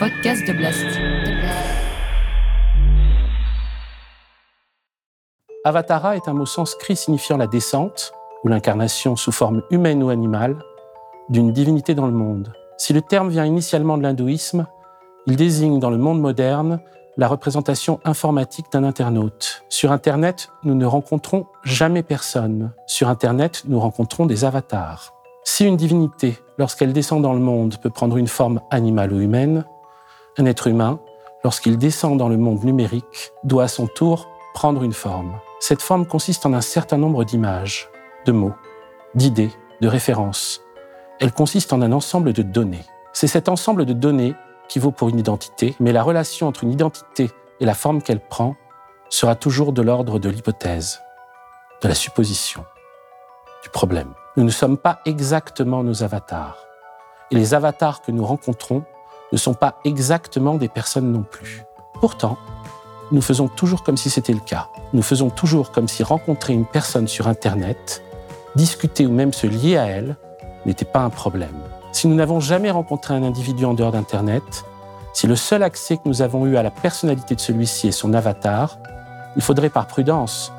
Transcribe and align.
podcast 0.00 0.48
de 0.48 0.54
Blast. 0.54 0.86
Avatara 5.62 6.16
est 6.16 6.26
un 6.26 6.32
mot 6.32 6.46
sanskrit 6.46 6.96
signifiant 6.96 7.36
la 7.36 7.46
descente, 7.46 8.14
ou 8.42 8.48
l'incarnation 8.48 9.14
sous 9.14 9.30
forme 9.30 9.62
humaine 9.70 10.02
ou 10.02 10.08
animale, 10.08 10.56
d'une 11.28 11.52
divinité 11.52 11.94
dans 11.94 12.06
le 12.06 12.14
monde. 12.14 12.54
Si 12.78 12.94
le 12.94 13.02
terme 13.02 13.28
vient 13.28 13.44
initialement 13.44 13.98
de 13.98 14.02
l'hindouisme, 14.02 14.66
il 15.26 15.36
désigne 15.36 15.78
dans 15.78 15.90
le 15.90 15.98
monde 15.98 16.18
moderne 16.18 16.80
la 17.18 17.28
représentation 17.28 18.00
informatique 18.06 18.72
d'un 18.72 18.84
internaute. 18.84 19.64
Sur 19.68 19.92
Internet, 19.92 20.48
nous 20.64 20.74
ne 20.74 20.86
rencontrons 20.86 21.44
jamais 21.62 22.02
personne. 22.02 22.72
Sur 22.86 23.10
Internet, 23.10 23.64
nous 23.66 23.78
rencontrons 23.78 24.24
des 24.24 24.46
avatars. 24.46 25.12
Si 25.44 25.66
une 25.66 25.76
divinité, 25.76 26.38
lorsqu'elle 26.56 26.94
descend 26.94 27.20
dans 27.20 27.34
le 27.34 27.40
monde, 27.40 27.76
peut 27.82 27.90
prendre 27.90 28.16
une 28.16 28.28
forme 28.28 28.62
animale 28.70 29.12
ou 29.12 29.20
humaine, 29.20 29.66
un 30.38 30.46
être 30.46 30.66
humain, 30.66 31.00
lorsqu'il 31.44 31.78
descend 31.78 32.18
dans 32.18 32.28
le 32.28 32.36
monde 32.36 32.64
numérique, 32.64 33.32
doit 33.44 33.64
à 33.64 33.68
son 33.68 33.86
tour 33.86 34.28
prendre 34.54 34.82
une 34.82 34.92
forme. 34.92 35.38
Cette 35.60 35.82
forme 35.82 36.06
consiste 36.06 36.46
en 36.46 36.52
un 36.52 36.60
certain 36.60 36.96
nombre 36.96 37.24
d'images, 37.24 37.88
de 38.26 38.32
mots, 38.32 38.54
d'idées, 39.14 39.52
de 39.80 39.88
références. 39.88 40.62
Elle 41.20 41.32
consiste 41.32 41.72
en 41.72 41.82
un 41.82 41.92
ensemble 41.92 42.32
de 42.32 42.42
données. 42.42 42.84
C'est 43.12 43.26
cet 43.26 43.48
ensemble 43.48 43.84
de 43.84 43.92
données 43.92 44.34
qui 44.68 44.78
vaut 44.78 44.92
pour 44.92 45.08
une 45.08 45.18
identité, 45.18 45.74
mais 45.80 45.92
la 45.92 46.02
relation 46.02 46.46
entre 46.46 46.64
une 46.64 46.72
identité 46.72 47.30
et 47.60 47.64
la 47.64 47.74
forme 47.74 48.02
qu'elle 48.02 48.20
prend 48.20 48.56
sera 49.08 49.34
toujours 49.34 49.72
de 49.72 49.82
l'ordre 49.82 50.18
de 50.18 50.28
l'hypothèse, 50.28 51.00
de 51.82 51.88
la 51.88 51.94
supposition, 51.94 52.64
du 53.62 53.68
problème. 53.68 54.14
Nous 54.36 54.44
ne 54.44 54.50
sommes 54.50 54.78
pas 54.78 55.00
exactement 55.04 55.82
nos 55.82 56.02
avatars. 56.04 56.56
Et 57.30 57.34
les 57.34 57.52
avatars 57.52 58.00
que 58.00 58.12
nous 58.12 58.24
rencontrons 58.24 58.84
ne 59.32 59.38
sont 59.38 59.54
pas 59.54 59.78
exactement 59.84 60.54
des 60.54 60.68
personnes 60.68 61.12
non 61.12 61.22
plus. 61.22 61.64
Pourtant, 62.00 62.38
nous 63.12 63.22
faisons 63.22 63.48
toujours 63.48 63.82
comme 63.82 63.96
si 63.96 64.10
c'était 64.10 64.32
le 64.32 64.40
cas. 64.40 64.68
Nous 64.92 65.02
faisons 65.02 65.30
toujours 65.30 65.72
comme 65.72 65.88
si 65.88 66.02
rencontrer 66.02 66.52
une 66.52 66.66
personne 66.66 67.08
sur 67.08 67.28
Internet, 67.28 68.02
discuter 68.56 69.06
ou 69.06 69.12
même 69.12 69.32
se 69.32 69.46
lier 69.46 69.76
à 69.76 69.86
elle, 69.86 70.16
n'était 70.66 70.84
pas 70.84 71.00
un 71.00 71.10
problème. 71.10 71.58
Si 71.92 72.06
nous 72.06 72.14
n'avons 72.14 72.40
jamais 72.40 72.70
rencontré 72.70 73.14
un 73.14 73.22
individu 73.22 73.64
en 73.64 73.74
dehors 73.74 73.92
d'Internet, 73.92 74.64
si 75.12 75.26
le 75.26 75.36
seul 75.36 75.62
accès 75.62 75.96
que 75.96 76.02
nous 76.04 76.22
avons 76.22 76.46
eu 76.46 76.56
à 76.56 76.62
la 76.62 76.70
personnalité 76.70 77.34
de 77.34 77.40
celui-ci 77.40 77.88
est 77.88 77.92
son 77.92 78.14
avatar, 78.14 78.78
il 79.36 79.42
faudrait 79.42 79.70
par 79.70 79.86
prudence 79.86 80.52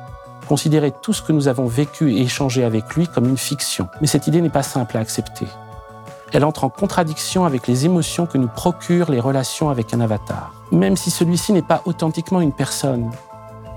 considérer 0.46 0.92
tout 1.02 1.12
ce 1.12 1.22
que 1.22 1.32
nous 1.32 1.48
avons 1.48 1.66
vécu 1.66 2.12
et 2.12 2.20
échangé 2.20 2.64
avec 2.64 2.94
lui 2.94 3.06
comme 3.06 3.28
une 3.28 3.38
fiction. 3.38 3.88
Mais 4.00 4.06
cette 4.06 4.26
idée 4.26 4.42
n'est 4.42 4.50
pas 4.50 4.62
simple 4.62 4.96
à 4.98 5.00
accepter. 5.00 5.46
Elle 6.34 6.44
entre 6.46 6.64
en 6.64 6.70
contradiction 6.70 7.44
avec 7.44 7.66
les 7.66 7.84
émotions 7.84 8.24
que 8.24 8.38
nous 8.38 8.48
procurent 8.48 9.10
les 9.10 9.20
relations 9.20 9.68
avec 9.68 9.92
un 9.92 10.00
avatar. 10.00 10.54
Même 10.70 10.96
si 10.96 11.10
celui-ci 11.10 11.52
n'est 11.52 11.60
pas 11.60 11.82
authentiquement 11.84 12.40
une 12.40 12.52
personne, 12.52 13.10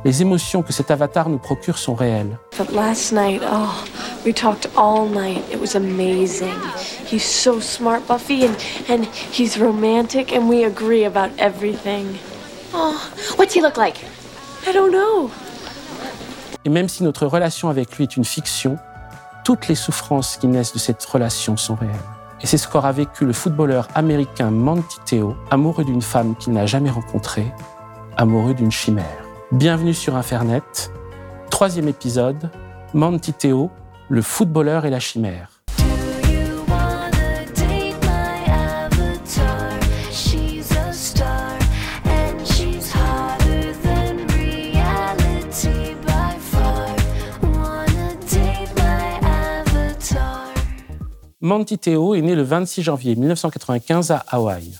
les 0.06 0.22
émotions 0.22 0.62
que 0.62 0.72
cet 0.72 0.90
avatar 0.90 1.28
nous 1.28 1.38
procure 1.38 1.78
sont 1.78 1.96
réelles. 1.96 2.38
But 2.58 2.72
last 2.72 3.12
night, 3.12 3.42
oh, 3.52 3.84
we 4.26 4.34
talked 4.34 4.70
all 4.78 5.06
night. 5.06 5.44
It 5.52 5.60
was 5.60 5.76
amazing. 5.76 6.56
He's 7.12 7.26
so 7.26 7.60
smart, 7.60 8.08
Buffy, 8.08 8.46
and, 8.46 8.56
and 8.88 9.06
he's 9.34 9.60
romantic, 9.60 10.32
and 10.32 10.48
we 10.48 10.64
agree 10.64 11.06
about 11.06 11.32
everything. 11.38 12.06
Oh, 12.74 12.96
what's 13.38 13.54
he 13.54 13.62
look 13.62 13.76
like? 13.76 13.98
I 14.66 14.72
don't 14.72 14.92
know. 14.92 15.30
Et 16.64 16.70
même 16.70 16.88
si 16.88 17.04
notre 17.04 17.26
relation 17.26 17.70
avec 17.70 17.98
lui 17.98 18.04
est 18.04 18.16
une 18.16 18.26
fiction, 18.26 18.78
toutes 19.44 19.68
les 19.68 19.76
souffrances 19.76 20.38
qui 20.38 20.48
naissent 20.48 20.74
de 20.74 20.80
cette 20.80 21.04
relation 21.04 21.58
sont 21.58 21.76
réelles. 21.76 22.15
Et 22.46 22.48
c'est 22.48 22.60
ce 22.60 22.68
qu'aura 22.68 22.92
vécu 22.92 23.26
le 23.26 23.34
footballeur 23.34 23.88
américain 23.96 24.52
Monty 24.52 25.00
Theo, 25.04 25.36
amoureux 25.50 25.84
d'une 25.84 26.04
femme 26.04 26.36
qu'il 26.36 26.54
n'a 26.54 26.68
jamais 26.68 26.92
rencontrée, 26.92 27.52
amoureux 28.18 28.54
d'une 28.54 28.72
chimère. 28.72 29.26
Bienvenue 29.52 29.96
sur 29.96 30.16
Infernet, 30.16 30.62
troisième 31.50 31.88
épisode, 31.88 32.52
Monty 32.94 33.34
Theo, 33.34 33.72
le 34.10 34.22
footballeur 34.22 34.86
et 34.86 34.92
la 34.92 35.00
chimère. 35.00 35.55
Monty 51.46 51.78
Theo 51.78 52.16
est 52.16 52.24
né 52.24 52.34
le 52.34 52.42
26 52.42 52.82
janvier 52.82 53.16
1995 53.16 54.10
à 54.10 54.26
Hawaï. 54.30 54.72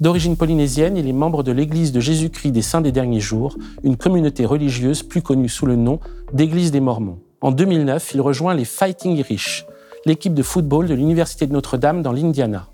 D'origine 0.00 0.36
polynésienne, 0.36 0.98
il 0.98 1.08
est 1.08 1.14
membre 1.14 1.42
de 1.42 1.50
l'Église 1.50 1.92
de 1.92 2.00
Jésus-Christ 2.00 2.50
des 2.50 2.60
Saints 2.60 2.82
des 2.82 2.92
Derniers 2.92 3.20
Jours, 3.20 3.56
une 3.84 3.96
communauté 3.96 4.44
religieuse 4.44 5.02
plus 5.02 5.22
connue 5.22 5.48
sous 5.48 5.64
le 5.64 5.76
nom 5.76 5.98
d'Église 6.34 6.72
des 6.72 6.80
Mormons. 6.80 7.20
En 7.40 7.52
2009, 7.52 8.10
il 8.12 8.20
rejoint 8.20 8.52
les 8.52 8.66
Fighting 8.66 9.16
Irish, 9.16 9.64
l'équipe 10.04 10.34
de 10.34 10.42
football 10.42 10.88
de 10.88 10.92
l'Université 10.92 11.46
de 11.46 11.54
Notre-Dame 11.54 12.02
dans 12.02 12.12
l'Indiana. 12.12 12.68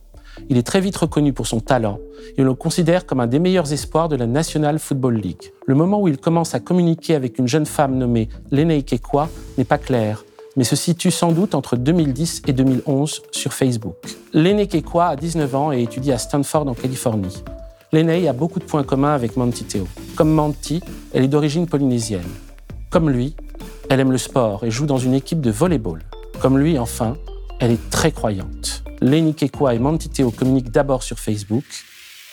Il 0.48 0.58
est 0.58 0.66
très 0.66 0.80
vite 0.80 0.96
reconnu 0.96 1.32
pour 1.32 1.46
son 1.46 1.60
talent 1.60 2.00
et 2.36 2.42
on 2.42 2.46
le 2.46 2.54
considère 2.54 3.06
comme 3.06 3.20
un 3.20 3.28
des 3.28 3.38
meilleurs 3.38 3.72
espoirs 3.72 4.08
de 4.08 4.16
la 4.16 4.26
National 4.26 4.80
Football 4.80 5.18
League. 5.18 5.52
Le 5.66 5.76
moment 5.76 6.00
où 6.02 6.08
il 6.08 6.18
commence 6.18 6.56
à 6.56 6.58
communiquer 6.58 7.14
avec 7.14 7.38
une 7.38 7.46
jeune 7.46 7.66
femme 7.66 7.96
nommée 7.96 8.28
Lenei 8.50 8.82
Kekwa 8.82 9.28
n'est 9.56 9.64
pas 9.64 9.78
clair, 9.78 10.24
mais 10.56 10.64
se 10.64 10.76
situe 10.76 11.10
sans 11.10 11.32
doute 11.32 11.54
entre 11.54 11.76
2010 11.76 12.42
et 12.46 12.52
2011 12.52 13.22
sur 13.30 13.52
Facebook. 13.52 13.96
L'aîné 14.32 14.66
Kekwa 14.66 15.08
a 15.08 15.16
19 15.16 15.54
ans 15.54 15.72
et 15.72 15.82
étudie 15.82 16.12
à 16.12 16.18
Stanford 16.18 16.66
en 16.66 16.74
Californie. 16.74 17.42
L'aîné 17.92 18.26
a 18.28 18.32
beaucoup 18.32 18.58
de 18.58 18.64
points 18.64 18.82
communs 18.82 19.14
avec 19.14 19.36
Monty 19.36 19.64
Theo. 19.64 19.86
Comme 20.16 20.30
Monty, 20.30 20.80
elle 21.14 21.24
est 21.24 21.28
d'origine 21.28 21.66
polynésienne. 21.66 22.26
Comme 22.90 23.10
lui, 23.10 23.36
elle 23.88 24.00
aime 24.00 24.12
le 24.12 24.18
sport 24.18 24.64
et 24.64 24.70
joue 24.70 24.86
dans 24.86 24.98
une 24.98 25.14
équipe 25.14 25.40
de 25.40 25.50
volleyball. 25.50 26.02
Comme 26.40 26.58
lui, 26.58 26.78
enfin, 26.78 27.16
elle 27.60 27.70
est 27.70 27.90
très 27.90 28.10
croyante. 28.10 28.82
Lenny 29.00 29.34
Kekwa 29.34 29.74
et 29.74 29.78
Monty 29.78 30.08
Theo 30.08 30.30
communiquent 30.30 30.70
d'abord 30.70 31.02
sur 31.02 31.18
Facebook, 31.18 31.64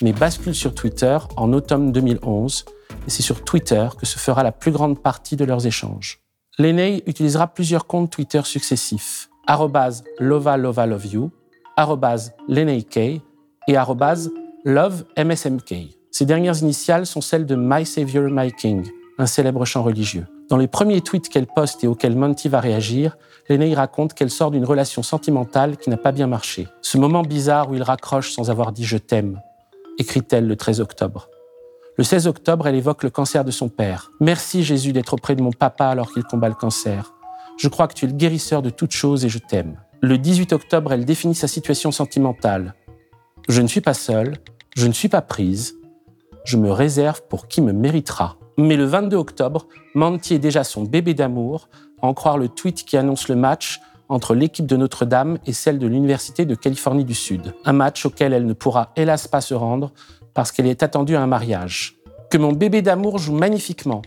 mais 0.01 0.13
basculent 0.13 0.55
sur 0.55 0.73
Twitter 0.73 1.17
en 1.35 1.51
automne 1.53 1.91
2011, 1.91 2.65
et 3.07 3.09
c'est 3.09 3.21
sur 3.21 3.43
Twitter 3.43 3.87
que 3.99 4.05
se 4.05 4.17
fera 4.17 4.43
la 4.43 4.51
plus 4.51 4.71
grande 4.71 5.01
partie 5.01 5.35
de 5.35 5.45
leurs 5.45 5.67
échanges. 5.67 6.22
Leney 6.59 7.01
utilisera 7.07 7.47
plusieurs 7.47 7.87
comptes 7.87 8.11
Twitter 8.11 8.41
successifs 8.43 9.27
lova 10.19 10.55
lova 10.55 10.85
love 10.85 11.05
you, 11.07 11.31
k 11.75 12.97
et 13.67 13.75
love 14.63 15.03
msmk. 15.17 15.73
Ces 16.11 16.25
dernières 16.25 16.61
initiales 16.61 17.07
sont 17.07 17.21
celles 17.21 17.47
de 17.47 17.55
My 17.55 17.87
Savior, 17.87 18.29
My 18.29 18.51
King, 18.51 18.85
un 19.17 19.25
célèbre 19.25 19.65
chant 19.65 19.81
religieux. 19.81 20.27
Dans 20.49 20.57
les 20.57 20.67
premiers 20.67 21.01
tweets 21.01 21.27
qu'elle 21.27 21.47
poste 21.47 21.83
et 21.83 21.87
auxquels 21.87 22.15
Monty 22.15 22.49
va 22.49 22.59
réagir, 22.59 23.17
Leney 23.49 23.73
raconte 23.73 24.13
qu'elle 24.13 24.29
sort 24.29 24.51
d'une 24.51 24.65
relation 24.65 25.01
sentimentale 25.01 25.77
qui 25.77 25.89
n'a 25.89 25.97
pas 25.97 26.11
bien 26.11 26.27
marché. 26.27 26.67
Ce 26.83 26.99
moment 26.99 27.23
bizarre 27.23 27.71
où 27.71 27.73
il 27.73 27.81
raccroche 27.81 28.31
sans 28.31 28.51
avoir 28.51 28.71
dit 28.71 28.85
je 28.85 28.97
t'aime, 28.97 29.41
écrit-elle 29.97 30.47
le 30.47 30.55
13 30.55 30.81
octobre. 30.81 31.29
Le 31.95 32.03
16 32.03 32.25
octobre, 32.25 32.67
elle 32.67 32.73
évoque 32.73 33.03
le 33.03 33.11
cancer 33.11 33.45
de 33.45 33.51
son 33.51 33.69
père. 33.69 34.11
Merci 34.19 34.63
Jésus 34.63 34.93
d'être 34.93 35.13
auprès 35.13 35.35
de 35.35 35.43
mon 35.43 35.51
papa 35.51 35.85
alors 35.85 36.11
qu'il 36.11 36.23
combat 36.23 36.49
le 36.49 36.55
cancer. 36.55 37.13
Je 37.59 37.67
crois 37.67 37.87
que 37.87 37.93
tu 37.93 38.05
es 38.05 38.07
le 38.07 38.15
guérisseur 38.15 38.63
de 38.63 38.71
toutes 38.71 38.93
choses 38.93 39.25
et 39.25 39.29
je 39.29 39.37
t'aime. 39.37 39.77
Le 40.01 40.17
18 40.17 40.53
octobre, 40.53 40.91
elle 40.91 41.05
définit 41.05 41.35
sa 41.35 41.47
situation 41.47 41.91
sentimentale. 41.91 42.73
Je 43.47 43.61
ne 43.61 43.67
suis 43.67 43.79
pas 43.79 43.93
seule, 43.93 44.37
je 44.75 44.87
ne 44.87 44.91
suis 44.91 45.07
pas 45.07 45.21
prise, 45.21 45.75
je 46.45 46.57
me 46.57 46.71
réserve 46.71 47.21
pour 47.29 47.47
qui 47.47 47.61
me 47.61 47.73
méritera. 47.73 48.37
Mais 48.57 48.75
le 48.75 48.85
22 48.85 49.15
octobre, 49.15 49.67
Manti 49.93 50.33
est 50.33 50.39
déjà 50.39 50.63
son 50.63 50.83
bébé 50.83 51.13
d'amour, 51.13 51.69
à 52.01 52.07
en 52.07 52.15
croire 52.15 52.39
le 52.39 52.49
tweet 52.49 52.85
qui 52.85 52.97
annonce 52.97 53.27
le 53.27 53.35
match 53.35 53.79
entre 54.09 54.33
l'équipe 54.33 54.65
de 54.65 54.77
Notre-Dame 54.77 55.37
et 55.45 55.53
celle 55.53 55.77
de 55.77 55.87
l'Université 55.87 56.45
de 56.45 56.55
Californie 56.55 57.05
du 57.05 57.13
Sud. 57.13 57.53
Un 57.65 57.73
match 57.73 58.03
auquel 58.07 58.33
elle 58.33 58.47
ne 58.47 58.53
pourra 58.53 58.91
hélas 58.95 59.27
pas 59.27 59.41
se 59.41 59.53
rendre 59.53 59.93
parce 60.33 60.51
qu'elle 60.51 60.67
est 60.67 60.83
attendue 60.83 61.15
à 61.15 61.21
un 61.21 61.27
mariage. 61.27 61.97
Que 62.29 62.37
mon 62.37 62.51
bébé 62.51 62.81
d'amour 62.81 63.17
joue 63.17 63.33
magnifiquement, 63.33 64.01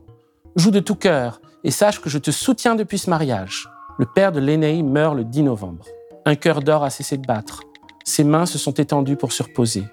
joue 0.56 0.70
de 0.70 0.81
tout 0.81 0.94
cœur 0.94 1.40
et 1.64 1.70
sache 1.70 2.00
que 2.00 2.11
je 2.11 2.19
te 2.19 2.31
soutiens 2.31 2.75
depuis 2.75 2.99
ce 2.99 3.11
mariage. 3.11 3.69
Le 3.99 4.06
père 4.06 4.32
de 4.32 4.40
l'aîné 4.40 4.82
meurt 4.82 5.17
le 5.17 5.25
10 5.25 5.44
novembre. 5.44 5.84
Un 6.25 6.34
cœur 6.34 6.61
d'or 6.61 6.84
a 6.84 6.90
cessé 6.90 7.17
de 7.17 7.26
battre. 7.26 7.62
Ses 8.05 8.25
mains 8.25 8.46
se 8.46 8.58
sont 8.58 8.75
étendues 8.75 9.17
pour 9.17 9.32
se 9.32 9.43
reposer. 9.43 9.84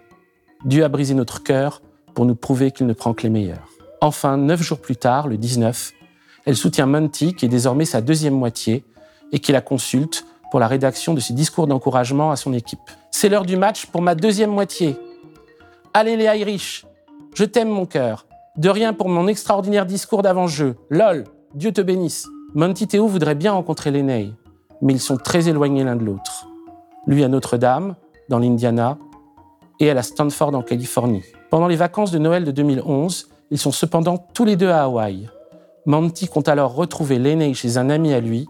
Dieu 0.65 0.83
a 0.83 0.89
brisé 0.89 1.13
notre 1.13 1.44
cœur 1.44 1.81
pour 2.13 2.25
nous 2.25 2.35
prouver 2.35 2.71
qu'il 2.71 2.85
ne 2.85 2.94
prend 2.94 3.13
que 3.13 3.24
les 3.24 3.30
meilleurs. 3.30 3.69
Enfin, 4.01 4.38
neuf 4.38 4.62
jours 4.62 4.80
plus 4.80 4.95
tard, 4.95 5.27
le 5.27 5.38
19, 5.38 5.94
elle 6.45 6.56
soutient 6.56 6.85
Monty, 6.85 7.33
qui 7.33 7.45
est 7.45 7.50
désormais 7.50 7.85
sa 7.85 8.01
deuxième 8.01 8.33
moitié, 8.33 8.83
et 9.31 9.39
qui 9.39 9.51
la 9.51 9.62
consulte 9.62 10.25
pour 10.51 10.59
la 10.59 10.68
rédaction 10.68 11.13
de 11.13 11.19
ses 11.19 11.33
discours 11.33 11.68
d'encouragement 11.68 12.31
à 12.31 12.35
son 12.35 12.53
équipe. 12.53 12.80
C'est 13.12 13.30
l'heure 13.30 13.45
du 13.45 13.57
match 13.57 13.88
pour 13.88 14.01
ma 14.01 14.13
deuxième 14.13 14.51
moitié. 14.51 14.95
Allez 15.95 16.18
les 16.18 16.25
Irish, 16.25 16.88
je 17.36 17.45
t'aime 17.45 17.69
mon 17.69 17.86
cœur. 17.86 18.25
De 18.57 18.68
rien 18.68 18.94
pour 18.94 19.10
mon 19.10 19.28
extraordinaire 19.28 19.86
discours 19.86 20.24
d'avant-jeu. 20.24 20.75
LOL, 20.90 21.25
Dieu 21.54 21.72
te 21.72 21.81
bénisse. 21.81 22.28
Monty 22.56 22.88
Théo 22.88 23.06
voudrait 23.06 23.36
bien 23.36 23.51
rencontrer 23.51 23.92
Leney, 23.92 24.34
mais 24.81 24.94
ils 24.94 25.00
sont 25.00 25.18
très 25.18 25.50
éloignés 25.50 25.84
l'un 25.84 25.95
de 25.95 26.04
l'autre. 26.04 26.48
Lui 27.06 27.24
à 27.24 27.28
Notre-Dame, 27.28 27.94
dans 28.28 28.40
l'Indiana, 28.40 28.98
et 29.80 29.86
elle 29.86 30.00
à 30.00 30.01
Stanford 30.01 30.56
en 30.56 30.63
Californie. 30.63 31.25
Pendant 31.51 31.68
les 31.68 31.75
vacances 31.75 32.10
de 32.10 32.18
Noël 32.18 32.44
de 32.44 32.51
2011, 32.51 33.30
ils 33.51 33.60
sont 33.60 33.72
cependant 33.72 34.18
tous 34.18 34.45
les 34.45 34.56
deux 34.56 34.69
à 34.69 34.86
Hawaï. 34.86 35.30
Monty 35.86 36.28
compte 36.28 36.48
alors 36.48 36.74
retrouver 36.74 37.19
Leney 37.19 37.54
chez 37.54 37.78
un 37.78 37.92
ami 37.92 38.13
à 38.13 38.19
lui, 38.19 38.48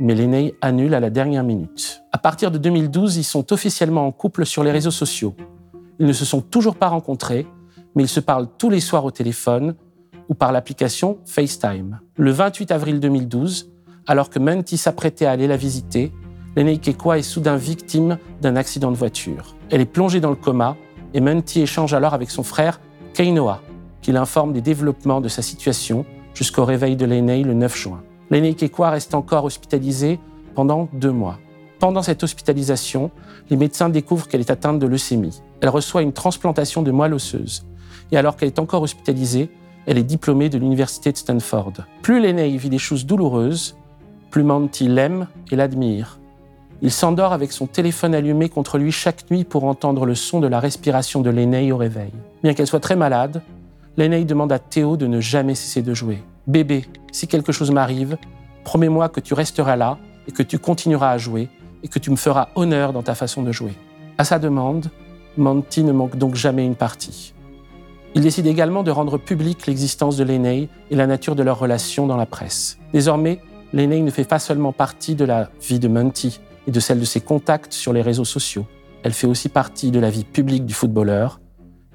mais 0.00 0.14
Leney 0.14 0.54
annule 0.62 0.94
à 0.94 1.00
la 1.00 1.10
dernière 1.10 1.44
minute. 1.44 2.00
À 2.12 2.18
partir 2.18 2.50
de 2.50 2.56
2012, 2.56 3.18
ils 3.18 3.24
sont 3.24 3.52
officiellement 3.52 4.06
en 4.06 4.12
couple 4.12 4.46
sur 4.46 4.64
les 4.64 4.70
réseaux 4.70 4.90
sociaux. 4.90 5.34
Ils 5.98 6.06
ne 6.06 6.12
se 6.12 6.24
sont 6.24 6.40
toujours 6.40 6.76
pas 6.76 6.88
rencontrés, 6.88 7.46
mais 7.94 8.04
ils 8.04 8.08
se 8.08 8.20
parlent 8.20 8.48
tous 8.58 8.70
les 8.70 8.80
soirs 8.80 9.04
au 9.04 9.10
téléphone 9.10 9.74
ou 10.28 10.34
par 10.34 10.52
l'application 10.52 11.18
FaceTime. 11.24 12.00
Le 12.16 12.30
28 12.30 12.70
avril 12.70 13.00
2012, 13.00 13.70
alors 14.06 14.30
que 14.30 14.38
Monty 14.38 14.76
s'apprêtait 14.76 15.26
à 15.26 15.32
aller 15.32 15.46
la 15.46 15.56
visiter, 15.56 16.12
Lenei 16.56 16.78
Kekwa 16.78 17.18
est 17.18 17.22
soudain 17.22 17.56
victime 17.56 18.18
d'un 18.40 18.56
accident 18.56 18.90
de 18.90 18.96
voiture. 18.96 19.56
Elle 19.70 19.80
est 19.80 19.86
plongée 19.86 20.20
dans 20.20 20.30
le 20.30 20.36
coma 20.36 20.76
et 21.14 21.20
Monty 21.20 21.62
échange 21.62 21.94
alors 21.94 22.14
avec 22.14 22.30
son 22.30 22.42
frère 22.42 22.80
Keinoa, 23.14 23.60
qui 24.02 24.12
l'informe 24.12 24.52
des 24.52 24.60
développements 24.60 25.20
de 25.20 25.28
sa 25.28 25.42
situation 25.42 26.04
jusqu'au 26.34 26.64
réveil 26.64 26.96
de 26.96 27.06
Lenei 27.06 27.42
le 27.42 27.54
9 27.54 27.76
juin. 27.76 28.02
Lenei 28.30 28.54
Kekwa 28.54 28.90
reste 28.90 29.14
encore 29.14 29.44
hospitalisée 29.44 30.20
pendant 30.54 30.88
deux 30.92 31.12
mois. 31.12 31.38
Pendant 31.78 32.02
cette 32.02 32.22
hospitalisation, 32.22 33.10
les 33.50 33.56
médecins 33.56 33.88
découvrent 33.88 34.26
qu'elle 34.28 34.40
est 34.40 34.50
atteinte 34.50 34.78
de 34.78 34.86
leucémie. 34.86 35.42
Elle 35.60 35.68
reçoit 35.68 36.02
une 36.02 36.12
transplantation 36.12 36.82
de 36.82 36.90
moelle 36.90 37.14
osseuse. 37.14 37.64
Et 38.12 38.16
alors 38.16 38.36
qu'elle 38.36 38.48
est 38.48 38.58
encore 38.58 38.82
hospitalisée, 38.82 39.50
elle 39.86 39.98
est 39.98 40.04
diplômée 40.04 40.48
de 40.48 40.58
l'université 40.58 41.12
de 41.12 41.16
Stanford. 41.16 41.72
Plus 42.02 42.20
Lenei 42.20 42.56
vit 42.56 42.68
des 42.68 42.78
choses 42.78 43.06
douloureuses, 43.06 43.76
plus 44.30 44.42
Monty 44.42 44.88
l'aime 44.88 45.26
et 45.50 45.56
l'admire. 45.56 46.18
Il 46.80 46.92
s'endort 46.92 47.32
avec 47.32 47.50
son 47.50 47.66
téléphone 47.66 48.14
allumé 48.14 48.48
contre 48.48 48.78
lui 48.78 48.92
chaque 48.92 49.30
nuit 49.30 49.44
pour 49.44 49.64
entendre 49.64 50.06
le 50.06 50.14
son 50.14 50.38
de 50.38 50.46
la 50.46 50.60
respiration 50.60 51.22
de 51.22 51.30
Lenei 51.30 51.72
au 51.72 51.76
réveil. 51.76 52.12
Bien 52.42 52.54
qu'elle 52.54 52.66
soit 52.66 52.80
très 52.80 52.94
malade, 52.94 53.42
Lenei 53.96 54.24
demande 54.24 54.52
à 54.52 54.60
Théo 54.60 54.96
de 54.96 55.06
ne 55.06 55.20
jamais 55.20 55.56
cesser 55.56 55.82
de 55.82 55.92
jouer. 55.92 56.22
Bébé, 56.46 56.84
si 57.10 57.26
quelque 57.26 57.50
chose 57.50 57.72
m'arrive, 57.72 58.16
promets-moi 58.62 59.08
que 59.08 59.18
tu 59.18 59.34
resteras 59.34 59.74
là 59.74 59.98
et 60.28 60.32
que 60.32 60.42
tu 60.42 60.58
continueras 60.58 61.10
à 61.10 61.18
jouer 61.18 61.48
et 61.82 61.88
que 61.88 61.98
tu 61.98 62.10
me 62.10 62.16
feras 62.16 62.48
honneur 62.54 62.92
dans 62.92 63.02
ta 63.02 63.14
façon 63.14 63.42
de 63.42 63.50
jouer. 63.50 63.72
À 64.18 64.24
sa 64.24 64.38
demande, 64.38 64.90
Monty 65.38 65.84
ne 65.84 65.92
manque 65.92 66.16
donc 66.16 66.34
jamais 66.34 66.64
une 66.64 66.74
partie. 66.74 67.34
Il 68.14 68.22
décide 68.22 68.46
également 68.46 68.82
de 68.82 68.90
rendre 68.90 69.18
publique 69.18 69.66
l'existence 69.66 70.16
de 70.16 70.24
Lenei 70.24 70.68
et 70.90 70.96
la 70.96 71.06
nature 71.06 71.36
de 71.36 71.42
leur 71.42 71.58
relation 71.58 72.06
dans 72.06 72.16
la 72.16 72.26
presse. 72.26 72.78
Désormais, 72.92 73.40
Lenei 73.72 74.02
ne 74.02 74.10
fait 74.10 74.24
pas 74.24 74.38
seulement 74.38 74.72
partie 74.72 75.14
de 75.14 75.24
la 75.24 75.50
vie 75.60 75.78
de 75.78 75.88
Monty, 75.88 76.40
et 76.68 76.70
de 76.70 76.80
celle 76.80 77.00
de 77.00 77.04
ses 77.06 77.22
contacts 77.22 77.72
sur 77.72 77.92
les 77.94 78.02
réseaux 78.02 78.26
sociaux. 78.26 78.66
Elle 79.02 79.14
fait 79.14 79.26
aussi 79.26 79.48
partie 79.48 79.90
de 79.90 79.98
la 79.98 80.10
vie 80.10 80.24
publique 80.24 80.66
du 80.66 80.74
footballeur 80.74 81.40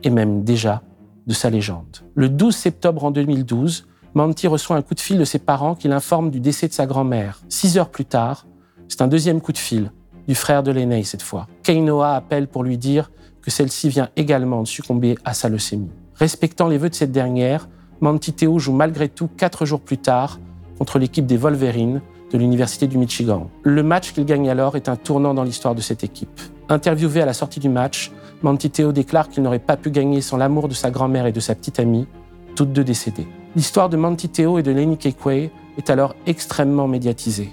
et 0.02 0.10
même 0.10 0.44
déjà 0.44 0.82
de 1.28 1.34
sa 1.34 1.52
légende. 1.52 2.00
Le 2.16 2.28
12 2.28 2.56
septembre 2.56 3.06
en 3.06 3.12
2012, 3.12 3.86
Monty 4.16 4.48
reçoit 4.48 4.76
un 4.76 4.82
coup 4.82 4.96
de 4.96 5.00
fil 5.00 5.20
de 5.20 5.26
ses 5.26 5.38
parents 5.38 5.76
qui 5.76 5.88
l'informent 5.88 6.32
du 6.32 6.40
décès 6.40 6.68
de 6.68 6.74
sa 6.74 6.88
grand-mère. 6.88 7.42
Six 7.50 7.78
heures 7.78 7.90
plus 7.90 8.06
tard, 8.06 8.48
c'est 8.88 9.02
un 9.02 9.08
deuxième 9.08 9.42
coup 9.42 9.52
de 9.52 9.58
fil, 9.60 9.92
du 10.28 10.34
frère 10.34 10.64
de 10.64 10.72
l'aîné 10.72 11.04
cette 11.04 11.22
fois. 11.22 11.48
Keinoa 11.62 12.16
appelle 12.16 12.48
pour 12.48 12.64
lui 12.64 12.80
dire 12.80 13.12
que 13.44 13.52
celle-ci 13.52 13.90
vient 13.90 14.10
également 14.16 14.62
de 14.62 14.68
succomber 14.68 15.16
à 15.26 15.34
sa 15.34 15.50
leucémie. 15.50 15.92
Respectant 16.16 16.68
les 16.68 16.78
vœux 16.78 16.90
de 16.90 16.96
cette 16.96 17.12
dernière, 17.12 17.68
Monty 18.02 18.34
Theo 18.34 18.58
joue 18.60 18.74
malgré 18.74 19.10
tout 19.10 19.28
quatre 19.28 19.66
jours 19.66 19.82
plus 19.82 19.98
tard 19.98 20.40
contre 20.78 20.98
l'équipe 20.98 21.26
des 21.26 21.38
Wolverines 21.38 22.02
de 22.32 22.38
l'Université 22.38 22.88
du 22.88 22.98
Michigan. 22.98 23.50
Le 23.64 23.84
match 23.84 24.14
qu'il 24.14 24.26
gagne 24.26 24.50
alors 24.50 24.76
est 24.76 24.90
un 24.90 24.96
tournant 24.96 25.34
dans 25.34 25.44
l'histoire 25.44 25.76
de 25.76 25.82
cette 25.82 26.04
équipe. 26.04 26.42
Interviewé 26.70 27.22
à 27.22 27.26
la 27.26 27.34
sortie 27.34 27.60
du 27.60 27.70
match, 27.70 28.12
Theo 28.44 28.92
déclare 28.92 29.30
qu'il 29.30 29.44
n'aurait 29.44 29.60
pas 29.60 29.78
pu 29.78 29.92
gagner 29.92 30.22
sans 30.22 30.38
l'amour 30.38 30.68
de 30.68 30.74
sa 30.74 30.90
grand-mère 30.90 31.28
et 31.28 31.32
de 31.32 31.40
sa 31.40 31.56
petite 31.56 31.80
amie, 31.80 32.08
toutes 32.56 32.74
deux 32.74 32.84
décédées. 32.84 33.28
L'histoire 33.56 33.90
de 33.90 33.98
Theo 34.28 34.58
et 34.58 34.64
de 34.64 34.72
Lenny 34.72 34.98
Kekwe 34.98 35.52
est 35.78 35.90
alors 35.90 36.16
extrêmement 36.26 36.88
médiatisée. 36.88 37.52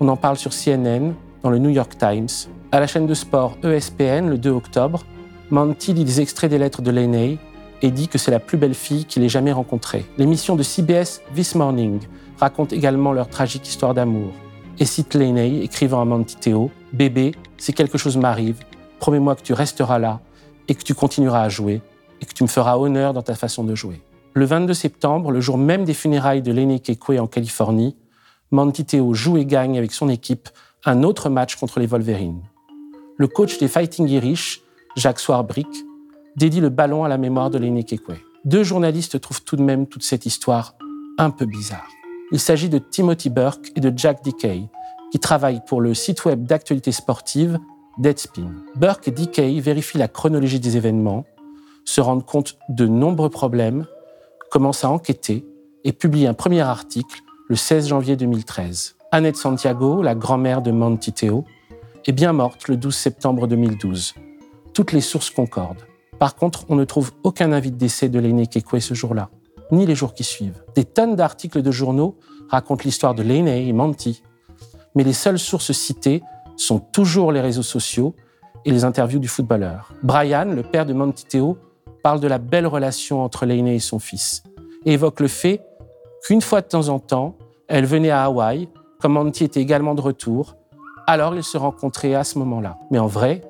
On 0.00 0.08
en 0.08 0.16
parle 0.16 0.36
sur 0.36 0.52
CNN, 0.52 1.14
dans 1.42 1.50
le 1.50 1.58
New 1.58 1.70
York 1.70 1.96
Times. 1.96 2.50
À 2.72 2.80
la 2.80 2.86
chaîne 2.86 3.06
de 3.06 3.14
sport 3.14 3.56
ESPN, 3.62 4.28
le 4.28 4.38
2 4.38 4.50
octobre, 4.50 5.04
Monty 5.50 5.94
lit 5.94 6.04
des 6.04 6.20
extraits 6.20 6.50
des 6.50 6.58
lettres 6.58 6.82
de 6.82 6.90
Lenny 6.90 7.38
et 7.80 7.90
dit 7.90 8.08
que 8.08 8.18
c'est 8.18 8.30
la 8.30 8.38
plus 8.38 8.58
belle 8.58 8.74
fille 8.74 9.06
qu'il 9.06 9.24
ait 9.24 9.30
jamais 9.30 9.52
rencontrée. 9.52 10.04
L'émission 10.18 10.56
de 10.56 10.62
CBS 10.62 11.22
This 11.34 11.54
Morning 11.54 12.00
racontent 12.38 12.76
également 12.76 13.12
leur 13.12 13.28
tragique 13.28 13.66
histoire 13.66 13.94
d'amour 13.94 14.32
et 14.78 14.84
cite 14.84 15.14
Laney 15.14 15.62
écrivant 15.62 16.02
à 16.02 16.04
Mantiteo 16.04 16.70
Bébé, 16.92 17.32
si 17.56 17.72
quelque 17.72 17.96
chose 17.96 18.18
m'arrive, 18.18 18.58
promets-moi 18.98 19.36
que 19.36 19.42
tu 19.42 19.54
resteras 19.54 19.98
là 19.98 20.20
et 20.68 20.74
que 20.74 20.82
tu 20.82 20.94
continueras 20.94 21.42
à 21.42 21.48
jouer 21.48 21.80
et 22.20 22.26
que 22.26 22.34
tu 22.34 22.42
me 22.42 22.48
feras 22.48 22.76
honneur 22.76 23.14
dans 23.14 23.22
ta 23.22 23.34
façon 23.34 23.64
de 23.64 23.74
jouer. 23.74 24.02
Le 24.34 24.44
22 24.44 24.74
septembre, 24.74 25.30
le 25.30 25.40
jour 25.40 25.56
même 25.56 25.84
des 25.84 25.94
funérailles 25.94 26.42
de 26.42 26.52
Lenny 26.52 26.82
Kekwe 26.82 27.18
en 27.18 27.26
Californie, 27.26 27.96
Mantiteo 28.50 29.14
joue 29.14 29.38
et 29.38 29.46
gagne 29.46 29.78
avec 29.78 29.92
son 29.92 30.10
équipe 30.10 30.50
un 30.84 31.02
autre 31.02 31.30
match 31.30 31.56
contre 31.56 31.80
les 31.80 31.86
Wolverines. 31.86 32.42
Le 33.16 33.28
coach 33.28 33.58
des 33.58 33.68
Fighting 33.68 34.08
Irish, 34.08 34.62
Jacques 34.96 35.20
Soirbrick, 35.20 35.68
dédie 36.36 36.60
le 36.60 36.68
ballon 36.68 37.04
à 37.04 37.08
la 37.08 37.18
mémoire 37.18 37.50
de 37.50 37.58
Lenny 37.58 37.84
Kekwe. 37.84 38.14
Deux 38.44 38.62
journalistes 38.62 39.20
trouvent 39.20 39.42
tout 39.42 39.56
de 39.56 39.62
même 39.62 39.86
toute 39.86 40.02
cette 40.02 40.26
histoire 40.26 40.74
un 41.18 41.30
peu 41.30 41.46
bizarre. 41.46 41.88
Il 42.32 42.40
s'agit 42.40 42.68
de 42.68 42.78
Timothy 42.78 43.30
Burke 43.30 43.72
et 43.76 43.80
de 43.80 43.92
Jack 43.96 44.22
Dickey, 44.22 44.68
qui 45.10 45.18
travaillent 45.18 45.62
pour 45.66 45.80
le 45.80 45.94
site 45.94 46.24
web 46.24 46.44
d'actualité 46.44 46.92
sportive 46.92 47.58
Deadspin. 47.98 48.52
Burke 48.76 49.08
et 49.08 49.10
Dickey 49.10 49.60
vérifient 49.60 49.98
la 49.98 50.08
chronologie 50.08 50.60
des 50.60 50.76
événements, 50.76 51.24
se 51.84 52.00
rendent 52.00 52.26
compte 52.26 52.58
de 52.68 52.86
nombreux 52.86 53.30
problèmes, 53.30 53.86
commencent 54.50 54.84
à 54.84 54.90
enquêter 54.90 55.46
et 55.84 55.92
publient 55.92 56.26
un 56.26 56.34
premier 56.34 56.60
article 56.60 57.20
le 57.48 57.56
16 57.56 57.88
janvier 57.88 58.16
2013. 58.16 58.96
Annette 59.10 59.36
Santiago, 59.36 60.02
la 60.02 60.14
grand-mère 60.14 60.60
de 60.60 60.70
Monty 60.70 61.12
Theo, 61.12 61.44
est 62.06 62.12
bien 62.12 62.32
morte 62.32 62.68
le 62.68 62.76
12 62.76 62.94
septembre 62.94 63.46
2012. 63.46 64.14
Toutes 64.78 64.92
les 64.92 65.00
sources 65.00 65.30
concordent. 65.30 65.88
Par 66.20 66.36
contre, 66.36 66.64
on 66.68 66.76
ne 66.76 66.84
trouve 66.84 67.10
aucun 67.24 67.50
avis 67.50 67.72
de 67.72 67.76
décès 67.76 68.08
de 68.08 68.20
l'aîné 68.20 68.46
Kekwe 68.46 68.78
ce 68.78 68.94
jour-là 68.94 69.28
ni 69.72 69.86
les 69.86 69.96
jours 69.96 70.14
qui 70.14 70.22
suivent. 70.22 70.62
Des 70.76 70.84
tonnes 70.84 71.16
d'articles 71.16 71.62
de 71.62 71.70
journaux 71.72 72.16
racontent 72.48 72.84
l'histoire 72.84 73.16
de 73.16 73.24
Laney 73.24 73.66
et 73.66 73.72
Monty, 73.72 74.22
mais 74.94 75.02
les 75.02 75.12
seules 75.12 75.40
sources 75.40 75.72
citées 75.72 76.22
sont 76.56 76.78
toujours 76.78 77.32
les 77.32 77.40
réseaux 77.40 77.64
sociaux 77.64 78.14
et 78.64 78.70
les 78.70 78.84
interviews 78.84 79.18
du 79.18 79.26
footballeur. 79.26 79.92
Brian, 80.04 80.44
le 80.44 80.62
père 80.62 80.86
de 80.86 80.92
Monty 80.92 81.24
Theo, 81.24 81.58
parle 82.04 82.20
de 82.20 82.28
la 82.28 82.38
belle 82.38 82.68
relation 82.68 83.24
entre 83.24 83.46
Laney 83.46 83.74
et 83.74 83.80
son 83.80 83.98
fils 83.98 84.44
et 84.86 84.92
évoque 84.92 85.18
le 85.18 85.26
fait 85.26 85.60
qu'une 86.22 86.40
fois 86.40 86.60
de 86.60 86.68
temps 86.68 86.88
en 86.88 87.00
temps, 87.00 87.34
elle 87.66 87.84
venait 87.84 88.10
à 88.10 88.22
Hawaï, 88.22 88.68
comme 89.00 89.14
Monty 89.14 89.42
était 89.42 89.60
également 89.60 89.96
de 89.96 90.02
retour, 90.02 90.54
alors 91.08 91.34
ils 91.34 91.42
se 91.42 91.58
rencontraient 91.58 92.14
à 92.14 92.22
ce 92.22 92.38
moment-là. 92.38 92.78
Mais 92.92 93.00
en 93.00 93.08
vrai, 93.08 93.42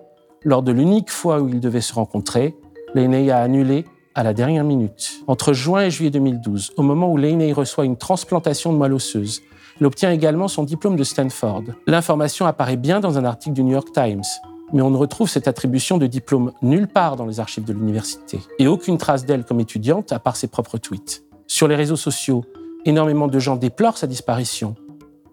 lors 0.45 0.63
de 0.63 0.73
l'unique 0.73 1.11
fois 1.11 1.41
où 1.41 1.49
ils 1.49 1.61
devaient 1.61 1.81
se 1.81 1.95
rencontrer, 1.95 2.57
Laney 2.95 3.31
a 3.31 3.39
annulé 3.39 3.85
à 4.15 4.23
la 4.23 4.35
dernière 4.35 4.65
minute. 4.65 5.23
Entre 5.27 5.53
juin 5.53 5.83
et 5.83 5.91
juillet 5.91 6.11
2012, 6.11 6.73
au 6.77 6.83
moment 6.83 7.13
où 7.13 7.17
Laney 7.17 7.53
reçoit 7.53 7.85
une 7.85 7.97
transplantation 7.97 8.73
de 8.73 8.79
moelle 8.79 8.95
osseuse, 8.95 9.43
il 9.81 9.87
obtient 9.87 10.11
également 10.11 10.49
son 10.49 10.65
diplôme 10.65 10.97
de 10.97 11.05
Stanford. 11.05 11.65
L'information 11.87 12.47
apparaît 12.47 12.77
bien 12.77 13.01
dans 13.01 13.19
un 13.19 13.25
article 13.25 13.55
du 13.55 13.63
New 13.63 13.73
York 13.73 13.89
Times, 13.93 14.25
mais 14.73 14.83
on 14.83 14.91
ne 14.91 14.97
retrouve 14.97 15.29
cette 15.29 15.49
attribution 15.49 15.99
de 15.99 16.07
diplôme 16.07 16.53
nulle 16.63 16.89
part 16.89 17.17
dans 17.17 17.27
les 17.27 17.41
archives 17.41 17.65
de 17.65 17.73
l'université, 17.73 18.41
et 18.59 18.67
aucune 18.67 18.99
trace 18.99 19.25
d'elle 19.25 19.45
comme 19.45 19.61
étudiante 19.61 20.13
à 20.13 20.19
part 20.19 20.37
ses 20.37 20.49
propres 20.49 20.79
tweets. 20.79 21.25
Sur 21.47 21.69
les 21.69 21.77
réseaux 21.77 21.97
sociaux, 21.97 22.45
énormément 22.85 23.29
de 23.29 23.39
gens 23.39 23.57
déplorent 23.57 23.99
sa 23.99 24.07
disparition, 24.07 24.75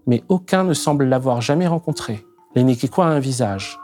mais 0.07 0.23
aucun 0.29 0.63
ne 0.63 0.73
semble 0.73 1.05
l'avoir 1.05 1.41
jamais 1.41 1.67
rencontrée. 1.67 2.23
L'aînée 2.55 2.77
a 2.97 3.01
un 3.03 3.19
visage. 3.19 3.79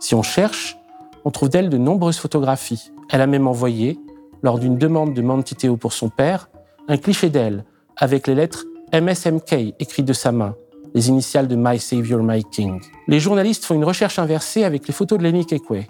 Si 0.00 0.14
on 0.14 0.22
cherche, 0.22 0.78
on 1.26 1.30
trouve 1.30 1.50
d'elle 1.50 1.68
de 1.68 1.76
nombreuses 1.76 2.16
photographies. 2.16 2.90
Elle 3.10 3.20
a 3.20 3.26
même 3.26 3.46
envoyé, 3.46 3.98
lors 4.42 4.58
d'une 4.58 4.78
demande 4.78 5.12
de 5.12 5.20
Mantiteo 5.20 5.76
pour 5.76 5.92
son 5.92 6.08
père, 6.08 6.48
un 6.88 6.96
cliché 6.96 7.28
d'elle 7.28 7.64
avec 7.98 8.26
les 8.26 8.34
lettres 8.34 8.64
MSMK 8.94 9.74
écrites 9.78 10.06
de 10.06 10.14
sa 10.14 10.32
main, 10.32 10.56
les 10.94 11.10
initiales 11.10 11.48
de 11.48 11.54
My 11.54 11.78
Savior, 11.78 12.22
My 12.22 12.42
King. 12.44 12.80
Les 13.08 13.20
journalistes 13.20 13.66
font 13.66 13.74
une 13.74 13.84
recherche 13.84 14.18
inversée 14.18 14.64
avec 14.64 14.88
les 14.88 14.94
photos 14.94 15.18
de 15.18 15.24
Lenny 15.24 15.44
Kekwe, 15.44 15.84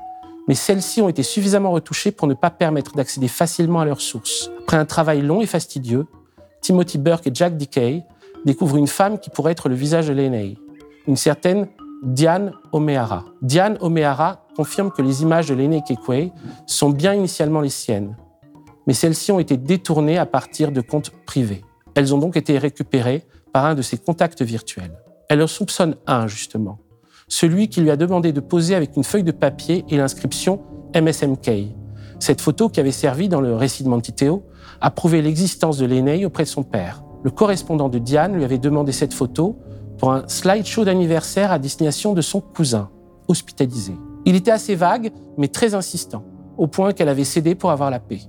mais 0.49 0.57
celles-ci 0.57 1.01
ont 1.01 1.09
été 1.09 1.23
suffisamment 1.23 1.71
retouchées 1.71 2.11
pour 2.11 2.27
ne 2.27 2.35
pas 2.35 2.51
permettre 2.51 2.97
d'accéder 2.97 3.29
facilement 3.29 3.81
à 3.81 3.85
leurs 3.85 4.01
sources. 4.01 4.51
Après 4.63 4.77
un 4.77 4.87
travail 4.87 5.23
long 5.23 5.41
et 5.41 5.47
fastidieux, 5.47 6.07
Timothy 6.61 6.99
Burke 6.99 7.29
et 7.29 7.31
Jack 7.33 7.57
Dickey 7.57 8.03
découvrent 8.45 8.77
une 8.77 8.89
femme 8.89 9.21
qui 9.21 9.31
pourrait 9.31 9.53
être 9.53 9.69
le 9.69 9.77
visage 9.77 10.09
de 10.09 10.15
Lenny, 10.15 10.59
une 11.07 11.17
certaine 11.17 11.69
Diane 12.03 12.53
O'Meara. 12.73 13.27
Diane 13.43 13.77
O'Meara 13.81 14.47
confirme 14.57 14.91
que 14.91 15.03
les 15.03 15.21
images 15.21 15.49
de 15.49 15.55
Lenny 15.55 15.83
Kekwe 15.83 16.33
sont 16.67 16.89
bien 16.89 17.13
initialement 17.13 17.61
les 17.61 17.69
siennes, 17.69 18.17
mais 18.87 18.95
celles-ci 18.95 19.33
ont 19.33 19.39
été 19.39 19.59
détournées 19.59 20.17
à 20.17 20.25
partir 20.25 20.73
de 20.73 20.81
comptes 20.81 21.11
privés. 21.27 21.63
Elles 21.95 22.15
ont 22.15 22.19
donc 22.19 22.39
été 22.39 22.57
récupérées 22.57 23.25
par 23.53 23.67
un 23.67 23.75
de 23.75 23.83
ses 23.83 23.99
contacts 23.99 24.41
virtuels. 24.41 24.99
Elle 25.29 25.43
en 25.43 25.47
soupçonne 25.47 25.97
un, 26.07 26.27
justement, 26.27 26.79
celui 27.29 27.69
qui 27.69 27.83
lui 27.83 27.91
a 27.91 27.97
demandé 27.97 28.33
de 28.33 28.41
poser 28.41 28.75
avec 28.75 28.97
une 28.97 29.05
feuille 29.05 29.23
de 29.23 29.33
papier 29.33 29.85
et 29.91 29.99
l'inscription 29.99 30.63
MSMK. 30.95 31.51
Cette 32.19 32.41
photo, 32.41 32.71
qui 32.71 32.81
avait 32.81 32.93
servi 32.93 33.29
dans 33.29 33.43
le 33.43 33.55
récit 33.55 33.85
de 33.85 33.91
Mantiteo, 33.91 34.45
a 34.81 34.91
prouvé 34.91 35.21
l'existence 35.21 35.77
de 35.77 35.85
l'aîné 35.85 36.25
auprès 36.25 36.45
de 36.45 36.49
son 36.49 36.63
père. 36.63 37.03
Le 37.23 37.31
correspondant 37.31 37.91
de 37.91 37.99
Diane 37.99 38.35
lui 38.35 38.45
avait 38.45 38.59
demandé 38.59 38.93
cette 38.93 39.13
photo 39.13 39.59
pour 40.01 40.13
un 40.13 40.27
slideshow 40.27 40.85
d'anniversaire 40.85 41.53
à 41.53 41.59
destination 41.59 42.15
de 42.15 42.23
son 42.23 42.41
cousin, 42.41 42.89
hospitalisé. 43.29 43.93
Il 44.25 44.35
était 44.35 44.51
assez 44.51 44.75
vague, 44.75 45.13
mais 45.37 45.49
très 45.49 45.75
insistant, 45.75 46.25
au 46.57 46.67
point 46.67 46.93
qu'elle 46.93 47.11
avait 47.11 47.25
cédé 47.25 47.55
pour 47.55 47.71
avoir 47.71 47.91
la 47.91 48.01
paix. 48.01 48.21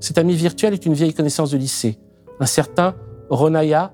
Cet 0.00 0.18
ami 0.18 0.34
virtuel 0.34 0.74
est 0.74 0.84
une 0.84 0.94
vieille 0.94 1.14
connaissance 1.14 1.52
de 1.52 1.58
lycée, 1.58 1.98
un 2.40 2.46
certain 2.46 2.94
Ronaya 3.30 3.92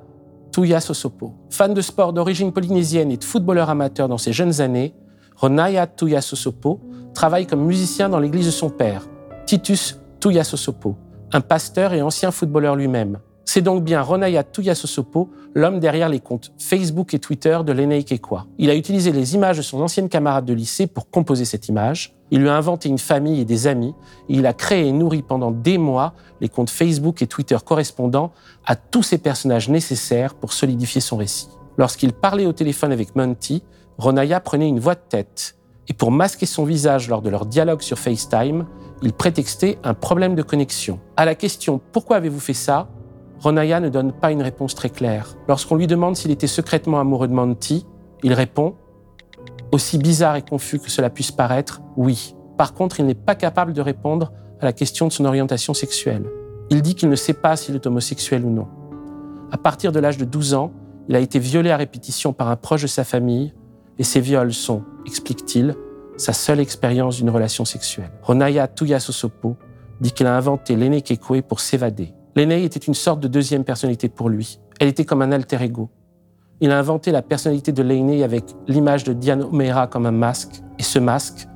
Tuya 0.53 0.81
Sosopo. 0.81 1.35
Fan 1.51 1.75
de 1.75 1.81
sport 1.83 2.15
d'origine 2.15 2.51
polynésienne 2.51 3.13
et 3.13 3.19
de 3.19 3.25
footballeur 3.25 3.69
amateur 3.69 4.09
dans 4.09 4.19
ses 4.19 4.33
jeunes 4.33 4.63
années, 4.63 4.95
Ronaya 5.37 5.87
Tuya 5.87 6.23
Sosopo 6.23 6.81
travaille 7.15 7.47
comme 7.47 7.65
musicien 7.65 8.09
dans 8.09 8.21
l'église 8.21 8.47
de 8.47 8.51
son 8.51 8.71
père, 8.71 9.07
Titus 9.45 10.01
Tuya 10.19 10.45
Sosopo, 10.45 10.97
un 11.33 11.43
pasteur 11.43 11.93
et 11.93 12.01
ancien 12.01 12.31
footballeur 12.31 12.75
lui-même. 12.75 13.19
C'est 13.45 13.63
donc 13.63 13.83
bien 13.83 14.01
Ronaya 14.01 14.45
Tuyasosopo, 14.45 15.31
l'homme 15.55 15.81
derrière 15.81 16.09
les 16.09 16.21
comptes 16.21 16.53
Facebook 16.59 17.13
et 17.13 17.19
Twitter 17.19 17.59
de 17.67 17.73
l'Enei 17.73 18.05
Kekwa. 18.05 18.47
Il 18.59 18.71
a 18.71 18.75
utilisé 18.75 19.13
les 19.13 19.35
images 19.35 19.57
de 19.57 19.63
son 19.63 19.81
ancienne 19.81 20.09
camarade 20.09 20.45
de 20.45 20.55
lycée 20.55 20.87
pour 20.87 21.11
composer 21.11 21.45
cette 21.45 21.69
image. 21.69 22.15
Il 22.31 22.41
lui 22.41 22.49
a 22.49 22.57
inventé 22.57 22.89
une 22.89 22.99
famille 22.99 23.41
et 23.41 23.45
des 23.45 23.67
amis. 23.67 23.95
Il 24.29 24.47
a 24.47 24.53
créé 24.53 24.87
et 24.87 24.93
nourri 24.93 25.23
pendant 25.23 25.51
des 25.51 25.77
mois 25.77 26.15
les 26.41 26.49
comptes 26.49 26.71
Facebook 26.71 27.21
et 27.21 27.27
Twitter 27.27 27.57
correspondant 27.65 28.33
à 28.65 28.77
tous 28.77 29.03
ces 29.03 29.19
personnages 29.19 29.69
nécessaires 29.69 30.35
pour 30.35 30.53
solidifier 30.53 31.01
son 31.01 31.17
récit. 31.17 31.49
Lorsqu'il 31.77 32.13
parlait 32.13 32.47
au 32.47 32.53
téléphone 32.53 32.93
avec 32.93 33.17
Monty, 33.17 33.63
Ronaya 33.99 34.41
prenait 34.41 34.69
une 34.69 34.81
voix 34.81 34.95
de 34.95 35.03
tête. 35.09 35.57
Et 35.89 35.95
pour 35.95 36.13
masquer 36.13 36.47
son 36.47 36.65
visage 36.65 37.09
lors 37.09 37.23
de 37.23 37.29
leur 37.29 37.45
dialogue 37.45 37.83
sur 37.83 37.99
FaceTime, 37.99 38.67
il 39.03 39.13
prétextait 39.13 39.79
un 39.83 39.95
problème 39.95 40.35
de 40.35 40.43
connexion. 40.43 41.01
À 41.17 41.25
la 41.25 41.35
question 41.35 41.81
Pourquoi 41.93 42.17
avez-vous 42.17 42.41
fait 42.41 42.55
ça? 42.55 42.89
Ronaya 43.43 43.81
ne 43.81 43.89
donne 43.89 44.13
pas 44.13 44.31
une 44.31 44.41
réponse 44.41 44.77
très 44.77 44.89
claire. 44.89 45.35
Lorsqu'on 45.49 45.75
lui 45.75 45.89
demande 45.89 46.15
s'il 46.15 46.31
était 46.31 46.47
secrètement 46.47 47.01
amoureux 47.01 47.27
de 47.27 47.33
Monty, 47.33 47.85
il 48.23 48.35
répond 48.35 48.77
Aussi 49.73 49.99
bizarre 49.99 50.37
et 50.37 50.43
confus 50.43 50.79
que 50.79 50.91
cela 50.91 51.11
puisse 51.11 51.33
paraître, 51.33 51.81
oui. 51.97 52.37
Par 52.57 52.73
contre, 52.73 53.01
il 53.01 53.07
n'est 53.07 53.17
pas 53.17 53.35
capable 53.35 53.73
de 53.73 53.81
répondre 53.81 54.31
à 54.61 54.65
la 54.65 54.73
question 54.73 55.09
de 55.09 55.13
son 55.13 55.25
orientation 55.25 55.75
sexuelle. 55.75 56.25
Il 56.71 56.83
dit 56.83 56.95
qu'il 56.95 57.09
ne 57.09 57.17
sait 57.17 57.33
pas 57.33 57.57
s'il 57.57 57.75
est 57.75 57.85
homosexuel 57.85 58.45
ou 58.45 58.51
non. 58.51 58.69
À 59.51 59.59
partir 59.59 59.91
de 59.91 59.99
l'âge 59.99 60.19
de 60.19 60.25
12 60.25 60.55
ans, 60.55 60.73
il 61.09 61.17
a 61.17 61.19
été 61.19 61.41
violé 61.41 61.73
à 61.73 61.77
répétition 61.77 62.33
par 62.33 62.49
un 62.49 62.55
proche 62.55 62.83
de 62.83 62.87
sa 62.87 63.03
famille, 63.03 63.53
et 63.99 64.05
ces 64.05 64.21
viols 64.21 64.55
sont, 64.55 64.85
explique-t-il, 65.05 65.75
sa 66.17 66.33
seule 66.33 66.61
expérience 66.61 67.17
d'une 67.17 67.31
relation 67.31 67.65
sexuelle. 67.65 68.13
Ronaya 68.23 68.69
Tuyasosopo 68.69 69.57
dit 70.01 70.13
qu'il 70.13 70.27
a 70.27 70.37
inventé 70.37 70.77
l'aîné 70.77 71.03
Kekwe 71.03 71.43
pour 71.43 71.59
s'évader. 71.59 72.15
L'aîné 72.35 72.65
était 72.65 72.81
une 72.81 72.95
sorte 72.95 73.21
de 73.21 73.29
deuxième 73.29 73.63
personnalité 73.63 74.09
pour 74.09 74.31
lui. 74.31 74.59
Elle 74.81 74.89
était 74.89 75.05
comme 75.05 75.21
un 75.21 75.33
alter 75.33 75.63
ego. 75.63 75.91
Il 76.63 76.71
a 76.71 76.79
inventé 76.79 77.13
la 77.13 77.21
personnalité 77.21 77.73
de 77.73 77.83
l'aîné 77.83 78.25
avec 78.25 78.45
l'image 78.69 79.05
de 79.05 79.13
Diane 79.13 79.43
O'Meara 79.43 79.87
comme 79.87 80.07
un 80.07 80.13
masque, 80.13 80.63
et 80.79 80.83
ce 80.83 80.99
masque 80.99 81.47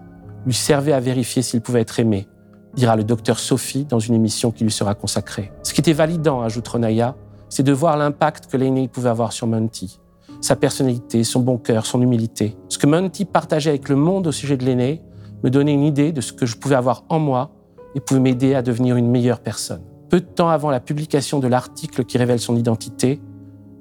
lui 0.45 0.53
servait 0.53 0.93
à 0.93 1.01
vérifier 1.01 1.41
s'il 1.41 1.63
pouvait 1.63 1.81
être 1.81 1.99
aimé, 1.99 2.29
dira 2.75 2.95
le 2.95 3.05
docteur 3.05 3.39
Sophie 3.39 3.87
dans 3.87 4.01
une 4.01 4.15
émission 4.15 4.51
qui 4.51 4.65
lui 4.65 4.71
sera 4.71 4.95
consacrée. 4.95 5.51
Ce 5.63 5.73
qui 5.73 5.81
était 5.81 5.95
validant, 5.95 6.43
ajoute 6.43 6.69
Ronaya, 6.69 7.17
c'est 7.49 7.63
de 7.63 7.73
voir 7.73 7.97
l'impact 7.97 8.47
que 8.47 8.59
l'aîné 8.59 8.87
pouvait 8.87 9.09
avoir 9.09 9.33
sur 9.33 9.47
Monty. 9.47 9.99
Sa 10.43 10.57
personnalité, 10.57 11.25
son 11.25 11.41
bon 11.41 11.57
cœur, 11.57 11.87
son 11.87 12.03
humilité. 12.03 12.55
Ce 12.69 12.77
que 12.77 12.87
Monty 12.87 13.25
partageait 13.25 13.71
avec 13.71 13.89
le 13.89 13.97
monde 13.97 14.27
au 14.27 14.33
sujet 14.33 14.59
de 14.59 14.65
l'aîné 14.67 15.03
me 15.43 15.49
donnait 15.49 15.73
une 15.73 15.85
idée 15.85 16.13
de 16.13 16.21
ce 16.21 16.35
que 16.35 16.45
je 16.45 16.57
pouvais 16.57 16.75
avoir 16.75 17.05
en 17.09 17.19
moi 17.19 17.51
et 17.95 18.01
pouvait 18.01 18.21
m'aider 18.21 18.55
à 18.55 18.61
devenir 18.61 18.97
une 18.97 19.11
meilleure 19.11 19.41
personne. 19.41 19.83
Peu 20.09 20.21
de 20.21 20.27
temps 20.27 20.51
avant 20.51 20.71
la 20.71 20.79
publication 20.79 21.41
de 21.41 21.49
l'article 21.49 22.05
qui 22.05 22.17
révèle 22.17 22.39
son 22.39 22.57
identité, 22.57 23.21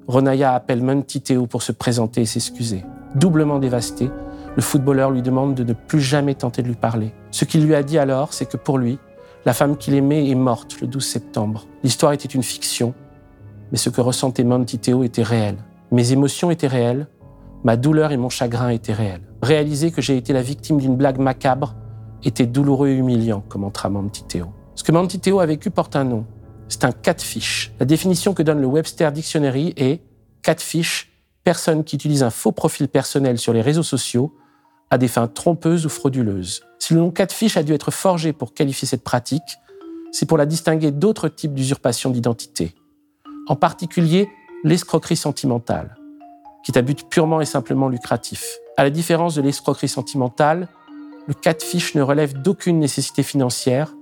Ronaya 0.07 0.53
appelle 0.55 0.83
Théo 1.23 1.45
pour 1.45 1.61
se 1.61 1.71
présenter 1.71 2.21
et 2.21 2.25
s'excuser. 2.25 2.83
Doublement 3.13 3.59
dévasté, 3.59 4.09
le 4.55 4.61
footballeur 4.61 5.11
lui 5.11 5.21
demande 5.21 5.53
de 5.53 5.63
ne 5.63 5.73
plus 5.73 6.01
jamais 6.01 6.33
tenter 6.33 6.63
de 6.63 6.67
lui 6.67 6.75
parler. 6.75 7.13
Ce 7.29 7.45
qu'il 7.45 7.65
lui 7.65 7.75
a 7.75 7.83
dit 7.83 7.99
alors, 7.99 8.33
c'est 8.33 8.49
que 8.49 8.57
pour 8.57 8.79
lui, 8.79 8.97
la 9.45 9.53
femme 9.53 9.77
qu'il 9.77 9.93
aimait 9.93 10.27
est 10.27 10.35
morte 10.35 10.81
le 10.81 10.87
12 10.87 11.05
septembre. 11.05 11.67
L'histoire 11.83 12.13
était 12.13 12.27
une 12.27 12.43
fiction, 12.43 12.95
mais 13.71 13.77
ce 13.77 13.89
que 13.89 14.01
ressentait 14.01 14.43
Monty 14.43 14.79
Théo 14.79 15.03
était 15.03 15.23
réel. 15.23 15.57
Mes 15.91 16.11
émotions 16.11 16.49
étaient 16.49 16.67
réelles, 16.67 17.07
ma 17.63 17.77
douleur 17.77 18.11
et 18.11 18.17
mon 18.17 18.29
chagrin 18.29 18.69
étaient 18.69 18.93
réels. 18.93 19.21
Réaliser 19.43 19.91
que 19.91 20.01
j'ai 20.01 20.17
été 20.17 20.33
la 20.33 20.41
victime 20.41 20.79
d'une 20.79 20.95
blague 20.95 21.19
macabre 21.19 21.75
était 22.23 22.47
douloureux 22.47 22.87
et 22.87 22.95
humiliant, 22.95 23.43
commentera 23.47 23.89
Monty 23.89 24.23
Théo. 24.23 24.47
Ce 24.75 24.83
que 24.83 24.91
Mantiteo 24.91 25.39
a 25.39 25.45
vécu 25.45 25.71
porte 25.71 25.95
un 25.95 26.03
nom. 26.03 26.25
C'est 26.67 26.83
un 26.83 26.91
catfish. 26.91 27.71
La 27.79 27.85
définition 27.85 28.33
que 28.33 28.43
donne 28.43 28.59
le 28.59 28.67
Webster 28.67 29.11
Dictionary 29.11 29.73
est 29.77 30.01
catfish, 30.41 31.11
personne 31.43 31.83
qui 31.83 31.95
utilise 31.95 32.23
un 32.23 32.29
faux 32.29 32.51
profil 32.51 32.87
personnel 32.87 33.37
sur 33.37 33.53
les 33.53 33.61
réseaux 33.61 33.83
sociaux 33.83 34.35
à 34.89 34.97
des 34.97 35.07
fins 35.07 35.27
trompeuses 35.27 35.85
ou 35.85 35.89
frauduleuses. 35.89 36.63
Si 36.79 36.93
le 36.93 36.99
nom 36.99 37.11
catfish 37.11 37.57
a 37.57 37.63
dû 37.63 37.73
être 37.73 37.91
forgé 37.91 38.33
pour 38.33 38.53
qualifier 38.53 38.87
cette 38.87 39.03
pratique, 39.03 39.57
c'est 40.11 40.25
pour 40.25 40.37
la 40.37 40.45
distinguer 40.45 40.91
d'autres 40.91 41.29
types 41.29 41.53
d'usurpation 41.53 42.09
d'identité. 42.09 42.75
En 43.47 43.55
particulier, 43.55 44.29
l'escroquerie 44.63 45.15
sentimentale, 45.15 45.97
qui 46.63 46.71
est 46.71 46.77
à 46.77 46.81
but 46.81 47.07
purement 47.09 47.41
et 47.41 47.45
simplement 47.45 47.89
lucratif. 47.89 48.57
À 48.77 48.83
la 48.83 48.89
différence 48.89 49.35
de 49.35 49.41
l'escroquerie 49.41 49.87
sentimentale, 49.87 50.67
le 51.27 51.33
catfish 51.33 51.95
ne 51.95 52.01
relève 52.01 52.41
d'aucune 52.41 52.79
nécessité 52.79 53.23
financière, 53.23 53.93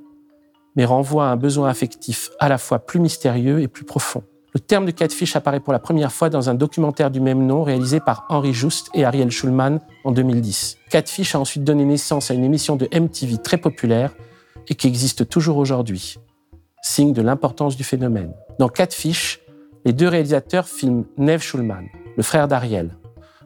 mais 0.75 0.85
renvoie 0.85 1.27
à 1.27 1.31
un 1.31 1.35
besoin 1.35 1.69
affectif 1.69 2.31
à 2.39 2.49
la 2.49 2.57
fois 2.57 2.79
plus 2.79 2.99
mystérieux 2.99 3.61
et 3.61 3.67
plus 3.67 3.85
profond. 3.85 4.23
Le 4.53 4.59
terme 4.59 4.85
de 4.85 4.91
catfish 4.91 5.35
apparaît 5.35 5.59
pour 5.59 5.73
la 5.73 5.79
première 5.79 6.11
fois 6.11 6.29
dans 6.29 6.49
un 6.49 6.53
documentaire 6.53 7.09
du 7.09 7.19
même 7.19 7.45
nom 7.45 7.63
réalisé 7.63 7.99
par 7.99 8.25
Henri 8.29 8.53
Just 8.53 8.89
et 8.93 9.03
Ariel 9.03 9.31
Schulman 9.31 9.79
en 10.03 10.11
2010. 10.11 10.77
Catfish 10.91 11.33
a 11.33 11.39
ensuite 11.39 11.63
donné 11.63 11.85
naissance 11.85 12.29
à 12.29 12.35
une 12.35 12.43
émission 12.43 12.75
de 12.75 12.87
MTV 12.93 13.39
très 13.39 13.57
populaire 13.57 14.13
et 14.67 14.75
qui 14.75 14.85
existe 14.85 15.27
toujours 15.27 15.57
aujourd'hui, 15.57 16.19
signe 16.83 17.13
de 17.13 17.21
l'importance 17.23 17.75
du 17.75 17.83
phénomène. 17.83 18.33
Dans 18.59 18.69
Catfish, 18.69 19.39
les 19.85 19.93
deux 19.93 20.07
réalisateurs 20.07 20.67
filment 20.67 21.05
Neve 21.17 21.41
Schulman, 21.41 21.85
le 22.15 22.21
frère 22.21 22.47
d'Ariel, 22.47 22.95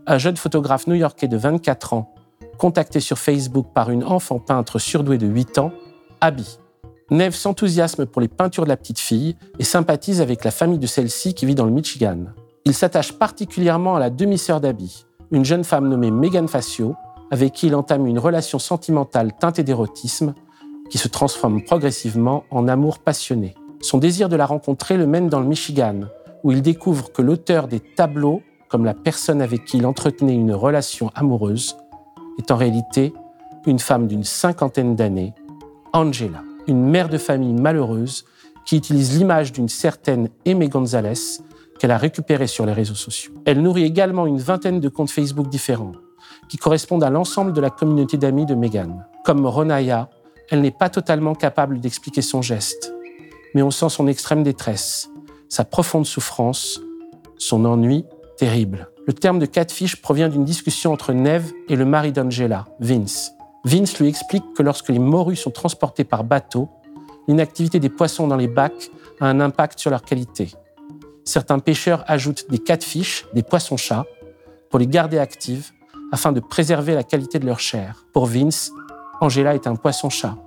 un 0.08 0.18
jeune 0.18 0.36
photographe 0.36 0.88
new-yorkais 0.88 1.30
de 1.30 1.38
24 1.38 1.94
ans, 1.94 2.14
contacté 2.58 3.00
sur 3.00 3.18
Facebook 3.18 3.68
par 3.74 3.92
une 3.92 4.04
enfant 4.04 4.40
peintre 4.40 4.78
surdouée 4.78 5.18
de 5.18 5.28
8 5.28 5.58
ans, 5.60 5.72
Abby. 6.20 6.60
Neve 7.10 7.36
s'enthousiasme 7.36 8.06
pour 8.06 8.22
les 8.22 8.28
peintures 8.28 8.66
de 8.66 8.70
la 8.70 8.76
petite 8.76 9.00
fille 9.00 9.38
et 9.60 9.64
sympathise 9.64 10.20
avec 10.20 10.44
la 10.44 10.52
famille 10.52 10.78
de 10.78 10.88
celle-ci 10.88 11.34
qui 11.34 11.46
vit 11.46 11.56
dans 11.56 11.66
le 11.66 11.72
Michigan. 11.72 12.26
Il 12.66 12.74
s'attache 12.74 13.14
particulièrement 13.14 13.96
à 13.96 14.00
la 14.00 14.10
demi-sœur 14.10 14.60
d'Abby, 14.60 15.06
une 15.32 15.46
jeune 15.46 15.64
femme 15.64 15.88
nommée 15.88 16.12
Megan 16.12 16.50
Facio, 16.50 16.96
avec 17.32 17.54
qui 17.54 17.68
il 17.68 17.76
entame 17.76 18.08
une 18.08 18.20
relation 18.20 18.60
sentimentale 18.60 19.32
teintée 19.40 19.64
d'érotisme 19.64 20.34
qui 20.90 20.98
se 20.98 21.08
transforme 21.08 21.64
progressivement 21.64 22.44
en 22.52 22.68
amour 22.68 23.00
passionné. 23.00 23.56
Son 23.80 24.00
désir 24.00 24.28
de 24.28 24.36
la 24.36 24.46
rencontrer 24.46 24.98
le 24.98 25.08
mène 25.08 25.30
dans 25.30 25.40
le 25.40 25.48
Michigan, 25.48 26.02
où 26.44 26.52
il 26.52 26.62
découvre 26.62 27.14
que 27.14 27.22
l'auteur 27.22 27.70
des 27.70 27.80
tableaux, 27.80 28.42
comme 28.68 28.84
la 28.84 28.94
personne 28.94 29.42
avec 29.42 29.64
qui 29.64 29.78
il 29.78 29.86
entretenait 29.86 30.36
une 30.36 30.54
relation 30.54 31.10
amoureuse, 31.16 31.78
est 32.38 32.52
en 32.52 32.58
réalité 32.58 33.14
une 33.66 33.80
femme 33.80 34.08
d'une 34.08 34.26
cinquantaine 34.26 34.96
d'années, 34.96 35.34
Angela 35.94 36.44
une 36.68 36.84
mère 36.84 37.10
de 37.10 37.18
famille 37.18 37.54
malheureuse 37.54 38.26
qui 38.66 38.78
utilise 38.78 39.18
l'image 39.18 39.52
d'une 39.52 39.70
certaine 39.70 40.30
Aimée 40.46 40.70
Gonzalez 40.70 41.40
qu'elle 41.80 41.92
a 41.92 41.98
récupérée 41.98 42.48
sur 42.48 42.66
les 42.66 42.74
réseaux 42.74 42.96
sociaux. 42.96 43.34
Elle 43.46 43.62
nourrit 43.62 43.84
également 43.84 44.26
une 44.26 44.40
vingtaine 44.40 44.80
de 44.80 44.90
comptes 44.90 45.12
Facebook 45.12 45.48
différents 45.48 45.94
qui 46.50 46.58
correspondent 46.58 47.04
à 47.04 47.10
l'ensemble 47.10 47.54
de 47.54 47.62
la 47.62 47.70
communauté 47.70 48.18
d'amis 48.18 48.46
de 48.46 48.56
Meghan. 48.56 49.00
Comme 49.24 49.46
Ronaya, 49.46 50.10
elle 50.50 50.62
n'est 50.62 50.72
pas 50.72 50.90
totalement 50.90 51.36
capable 51.36 51.80
d'expliquer 51.80 52.22
son 52.22 52.42
geste, 52.42 52.94
mais 53.54 53.62
on 53.62 53.72
sent 53.72 53.90
son 53.90 54.08
extrême 54.08 54.44
détresse, 54.44 55.10
sa 55.50 55.66
profonde 55.66 56.06
souffrance, 56.06 56.82
son 57.38 57.66
ennui 57.66 58.06
terrible. 58.38 58.90
Le 59.06 59.14
terme 59.14 59.40
de 59.40 59.46
catfish 59.46 60.02
provient 60.02 60.30
d'une 60.30 60.46
discussion 60.46 60.92
entre 60.92 61.14
Neve 61.14 61.52
et 61.70 61.76
le 61.76 61.86
mari 61.86 62.12
d'Angela, 62.12 62.66
Vince. 62.80 63.32
Vince 63.68 64.00
lui 64.00 64.08
explique 64.08 64.54
que 64.54 64.64
lorsque 64.64 64.88
les 64.88 64.98
morues 64.98 65.36
sont 65.36 65.52
transportées 65.52 66.06
par 66.06 66.24
bateau, 66.24 66.70
l'inactivité 67.28 67.82
des 67.82 67.90
poissons 67.90 68.26
dans 68.26 68.38
les 68.38 68.48
bacs 68.48 68.90
a 69.20 69.26
un 69.26 69.42
impact 69.42 69.78
sur 69.78 69.92
leur 69.92 70.04
qualité. 70.04 70.54
Certains 71.26 71.60
pêcheurs 71.60 72.06
ajoutent 72.08 72.50
des 72.50 72.60
catfish, 72.60 73.26
des 73.34 73.44
poissons-chats, 73.44 74.06
pour 74.70 74.80
les 74.80 74.88
garder 74.88 75.20
actives 75.20 75.72
afin 76.14 76.32
de 76.32 76.40
préserver 76.40 76.96
la 76.96 77.04
qualité 77.04 77.40
de 77.40 77.46
leur 77.46 77.60
chair. 77.60 78.06
Pour 78.14 78.26
Vince, 78.26 78.72
Angela 79.20 79.54
est 79.54 79.68
un 79.68 79.76
poisson-chat. 79.76 80.38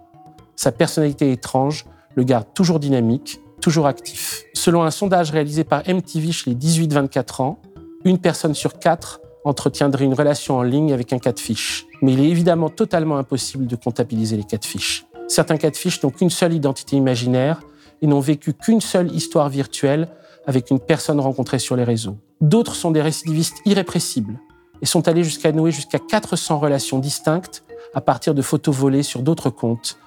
Sa 0.57 0.73
personnalité 0.73 1.31
étrange 1.31 1.85
le 2.15 2.23
garde 2.23 2.47
toujours 2.55 2.81
dynamique, 2.81 3.39
toujours 3.61 3.87
actif. 3.87 4.45
Selon 4.55 4.83
un 4.83 4.91
sondage 4.91 5.31
réalisé 5.31 5.65
par 5.65 5.83
MTV 5.87 6.33
chez 6.33 6.53
les 6.53 6.57
18-24 6.57 7.43
ans, 7.43 7.59
une 8.07 8.17
personne 8.17 8.55
sur 8.55 8.79
quatre 8.79 9.21
entretiendrait 9.45 10.07
une 10.07 10.15
relation 10.15 10.57
en 10.57 10.63
ligne 10.63 10.95
avec 10.95 11.13
un 11.13 11.19
catfish. 11.19 11.85
Mais 12.03 12.13
il 12.13 12.21
est 12.21 12.29
évidemment 12.29 12.69
totalement 12.69 13.19
impossible 13.19 13.67
de 13.67 13.77
comptabiliser 13.77 14.37
les 14.37 14.45
cas 14.45 14.59
de 14.59 14.65
fiches. 14.65 15.07
Certains 15.29 15.59
cas 15.59 15.71
de 15.71 15.77
fiches 15.77 16.03
n'ont 16.03 16.11
qu'une 16.11 16.31
seule 16.31 16.55
identité 16.55 16.97
imaginaire 16.97 17.61
et 18.03 18.07
n'ont 18.07 18.21
vécu 18.21 18.53
qu'une 18.53 18.81
seule 18.81 19.15
histoire 19.15 19.49
virtuelle 19.49 20.09
avec 20.47 20.71
une 20.71 20.81
personne 20.81 21.21
rencontrée 21.21 21.59
sur 21.59 21.77
les 21.77 21.85
réseaux. 21.85 22.17
D'autres 22.41 22.75
sont 22.75 22.91
des 22.91 23.03
récidivistes 23.03 23.59
irrépressibles 23.67 24.41
et 24.83 24.87
sont 24.87 25.09
allés 25.09 25.25
jusqu'à 25.25 25.53
nouer 25.53 25.73
jusqu'à 25.73 25.99
400 25.99 26.59
relations 26.59 26.99
distinctes 26.99 27.65
à 27.95 28.01
partir 28.01 28.35
de 28.35 28.43
photos 28.43 28.75
volées 28.75 29.03
sur 29.03 29.23
d'autres 29.23 29.51
comptes 29.51 29.99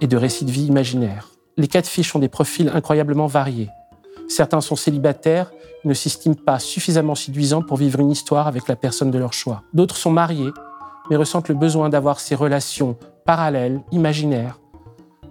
et 0.00 0.06
de 0.06 0.16
récits 0.16 0.44
de 0.44 0.50
vie 0.50 0.66
imaginaires. 0.66 1.30
Les 1.56 1.68
cas 1.68 1.80
de 1.80 1.86
fiches 1.86 2.14
ont 2.14 2.18
des 2.18 2.28
profils 2.28 2.70
incroyablement 2.72 3.26
variés. 3.26 3.70
Certains 4.28 4.60
sont 4.60 4.76
célibataires, 4.76 5.52
ne 5.84 5.94
s'estiment 5.94 6.34
pas 6.34 6.58
suffisamment 6.58 7.14
séduisants 7.14 7.62
pour 7.62 7.76
vivre 7.76 8.00
une 8.00 8.10
histoire 8.10 8.46
avec 8.46 8.68
la 8.68 8.76
personne 8.76 9.10
de 9.10 9.18
leur 9.18 9.32
choix. 9.32 9.62
D'autres 9.74 9.96
sont 9.96 10.10
mariés, 10.10 10.50
mais 11.10 11.16
ressentent 11.16 11.48
le 11.48 11.54
besoin 11.54 11.88
d'avoir 11.88 12.20
ces 12.20 12.34
relations 12.34 12.96
parallèles, 13.24 13.80
imaginaires, 13.92 14.60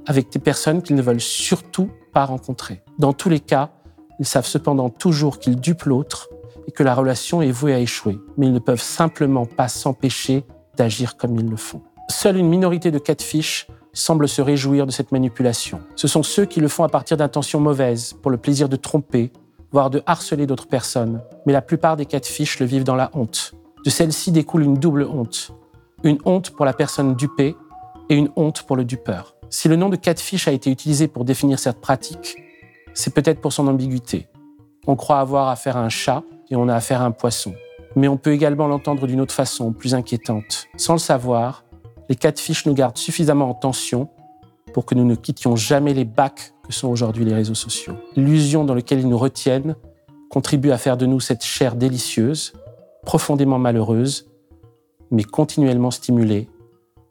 avec 0.06 0.32
des 0.32 0.40
personnes 0.40 0.82
qu'ils 0.82 0.96
ne 0.96 1.02
veulent 1.02 1.22
surtout 1.22 1.90
pas 2.12 2.26
rencontrer. 2.26 2.84
Dans 3.00 3.14
tous 3.14 3.30
les 3.30 3.40
cas, 3.40 3.72
ils 4.20 4.26
savent 4.26 4.46
cependant 4.46 4.90
toujours 4.90 5.40
qu'ils 5.40 5.60
dupent 5.60 5.84
l'autre 5.84 6.30
et 6.68 6.72
que 6.72 6.84
la 6.84 6.96
relation 6.96 7.42
est 7.42 7.52
vouée 7.52 7.74
à 7.74 7.80
échouer, 7.80 8.18
mais 8.38 8.48
ils 8.48 8.54
ne 8.54 8.60
peuvent 8.60 8.82
simplement 8.82 9.46
pas 9.46 9.68
s'empêcher 9.68 10.46
d'agir 10.78 11.18
comme 11.18 11.38
ils 11.38 11.50
le 11.50 11.58
font. 11.58 11.82
Seule 12.10 12.38
une 12.38 12.50
minorité 12.50 12.92
de 12.92 13.02
fiches 13.22 13.68
semble 13.94 14.28
se 14.28 14.42
réjouir 14.42 14.86
de 14.86 14.92
cette 14.92 15.12
manipulation. 15.12 15.80
Ce 15.96 16.08
sont 16.08 16.24
ceux 16.24 16.46
qui 16.46 16.60
le 16.60 16.68
font 16.68 16.84
à 16.84 16.90
partir 16.90 17.16
d'intentions 17.18 17.60
mauvaises, 17.60 18.14
pour 18.22 18.32
le 18.32 18.38
plaisir 18.38 18.68
de 18.70 18.76
tromper, 18.76 19.32
voire 19.72 19.90
de 19.90 20.02
harceler 20.06 20.48
d'autres 20.48 20.68
personnes. 20.68 21.22
Mais 21.46 21.54
la 21.54 21.62
plupart 21.62 21.96
des 21.96 22.08
fiches 22.24 22.60
le 22.60 22.66
vivent 22.66 22.84
dans 22.84 22.96
la 22.96 23.12
honte. 23.14 23.54
De 23.86 23.90
celle-ci 23.90 24.32
découle 24.32 24.64
une 24.64 24.76
double 24.76 25.04
honte. 25.04 25.54
Une 26.04 26.18
honte 26.26 26.50
pour 26.50 26.66
la 26.66 26.74
personne 26.74 27.16
dupée 27.16 27.56
et 28.10 28.16
une 28.16 28.30
honte 28.36 28.64
pour 28.64 28.76
le 28.76 28.84
dupeur. 28.84 29.36
Si 29.50 29.70
le 29.70 29.78
nom 29.78 29.88
de 29.88 29.98
fiche 30.18 30.50
a 30.50 30.52
été 30.52 30.70
utilisé 30.70 31.08
pour 31.08 31.24
définir 31.24 31.60
cette 31.60 31.80
pratique, 31.80 32.36
c'est 32.94 33.14
peut-être 33.14 33.40
pour 33.40 33.54
son 33.54 33.70
ambiguïté. 33.70 34.28
On 34.86 34.98
croit 34.98 35.22
avoir 35.22 35.48
affaire 35.48 35.78
à 35.78 35.82
un 35.82 35.88
chat 35.88 36.24
et 36.50 36.58
on 36.58 36.68
a 36.68 36.76
affaire 36.76 37.02
à 37.02 37.06
un 37.06 37.12
poisson. 37.12 37.54
Mais 37.96 38.10
on 38.10 38.18
peut 38.18 38.34
également 38.34 38.68
l'entendre 38.68 39.08
d'une 39.08 39.22
autre 39.22 39.34
façon, 39.34 39.72
plus 39.72 39.96
inquiétante. 39.96 40.68
Sans 40.76 40.94
le 40.94 41.00
savoir, 41.00 41.64
les 42.10 42.18
fiche 42.36 42.66
nous 42.66 42.74
gardent 42.74 42.98
suffisamment 42.98 43.50
en 43.50 43.54
tension 43.54 44.10
pour 44.74 44.86
que 44.86 44.96
nous 44.96 45.06
ne 45.06 45.16
quittions 45.16 45.56
jamais 45.56 45.94
les 45.94 46.04
bacs 46.04 46.54
que 46.68 46.74
sont 46.74 46.90
aujourd'hui 46.90 47.24
les 47.24 47.34
réseaux 47.34 47.56
sociaux. 47.56 47.96
L'illusion 48.18 48.66
dans 48.66 48.76
laquelle 48.76 49.00
ils 49.00 49.08
nous 49.08 49.18
retiennent 49.18 49.78
contribue 50.30 50.72
à 50.72 50.78
faire 50.78 50.98
de 50.98 51.06
nous 51.06 51.22
cette 51.22 51.46
chair 51.46 51.76
délicieuse, 51.76 52.52
profondément 53.06 53.60
malheureuse, 53.60 54.33
mais 55.14 55.24
continuellement 55.24 55.92
stimulée, 55.92 56.50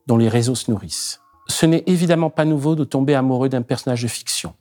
dont 0.06 0.18
les 0.18 0.28
réseaux 0.28 0.56
se 0.56 0.70
nourrissent. 0.70 1.20
Ce 1.46 1.64
n'est 1.66 1.84
évidemment 1.86 2.30
pas 2.30 2.44
nouveau 2.44 2.74
de 2.74 2.84
tomber 2.84 3.14
amoureux 3.14 3.48
d'un 3.48 3.62
personnage 3.62 4.02
de 4.02 4.08
fiction, 4.08 4.54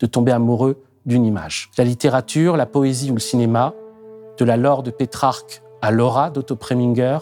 de 0.00 0.06
tomber 0.06 0.32
amoureux 0.32 0.82
d'une 1.06 1.24
image. 1.24 1.70
La 1.78 1.84
littérature, 1.84 2.56
la 2.56 2.66
poésie 2.66 3.10
ou 3.10 3.14
le 3.14 3.20
cinéma, 3.20 3.74
de 4.36 4.44
la 4.44 4.56
lore 4.56 4.82
de 4.82 4.90
Pétrarque 4.90 5.62
à 5.80 5.92
l'aura 5.92 6.30
d'Otto 6.30 6.56
Preminger, 6.56 7.18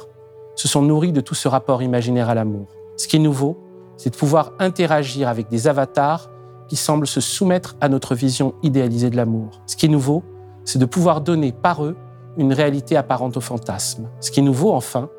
se 0.57 0.69
sont 0.69 0.83
nourris 0.83 1.13
de 1.13 1.21
tout 1.21 1.35
ce 1.35 1.49
rapport 1.49 1.83
imaginaire 1.83 2.31
à 2.31 2.35
l'amour. 2.35 2.69
Ce 2.97 3.07
qui 3.07 3.17
est 3.17 3.21
nouveau, 3.21 3.59
c'est 3.97 4.11
de 4.11 4.17
pouvoir 4.17 4.53
interagir 4.59 5.29
avec 5.29 5.49
des 5.49 5.69
avatars 5.69 6.31
qui 6.69 6.77
semblent 6.77 7.07
se 7.07 7.21
soumettre 7.21 7.77
à 7.81 7.89
notre 7.89 8.15
vision 8.15 8.55
idéalisée 8.63 9.11
de 9.11 9.17
l'amour. 9.17 9.61
Ce 9.67 9.77
qui 9.77 9.87
est 9.87 9.91
nouveau, 9.91 10.25
c'est 10.65 10.79
de 10.79 10.87
pouvoir 10.87 11.21
donner 11.21 11.53
par 11.53 11.85
eux 11.85 11.97
une 12.39 12.53
réalité 12.53 12.97
apparente 12.97 13.37
au 13.37 13.41
fantasme. 13.41 14.09
Ce 14.21 14.31
qui 14.31 14.41
est 14.41 14.43
nouveau, 14.43 14.73
enfin, 14.73 15.11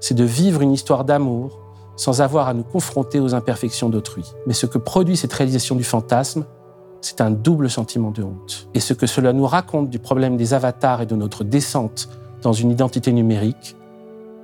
c'est 0.00 0.14
de 0.14 0.24
vivre 0.24 0.62
une 0.62 0.72
histoire 0.72 1.04
d'amour 1.04 1.60
sans 1.96 2.22
avoir 2.22 2.48
à 2.48 2.54
nous 2.54 2.62
confronter 2.62 3.20
aux 3.20 3.34
imperfections 3.34 3.90
d'autrui. 3.90 4.24
Mais 4.46 4.54
ce 4.54 4.66
que 4.66 4.78
produit 4.78 5.16
cette 5.16 5.32
réalisation 5.32 5.76
du 5.76 5.84
fantasme, 5.84 6.46
c'est 7.02 7.20
un 7.20 7.30
double 7.30 7.68
sentiment 7.68 8.10
de 8.10 8.22
honte. 8.22 8.68
Et 8.74 8.80
ce 8.80 8.94
que 8.94 9.06
cela 9.06 9.32
nous 9.32 9.46
raconte 9.46 9.90
du 9.90 9.98
problème 9.98 10.36
des 10.36 10.54
avatars 10.54 11.02
et 11.02 11.06
de 11.06 11.14
notre 11.14 11.44
descente 11.44 12.08
dans 12.42 12.52
une 12.54 12.70
identité 12.70 13.12
numérique, 13.12 13.76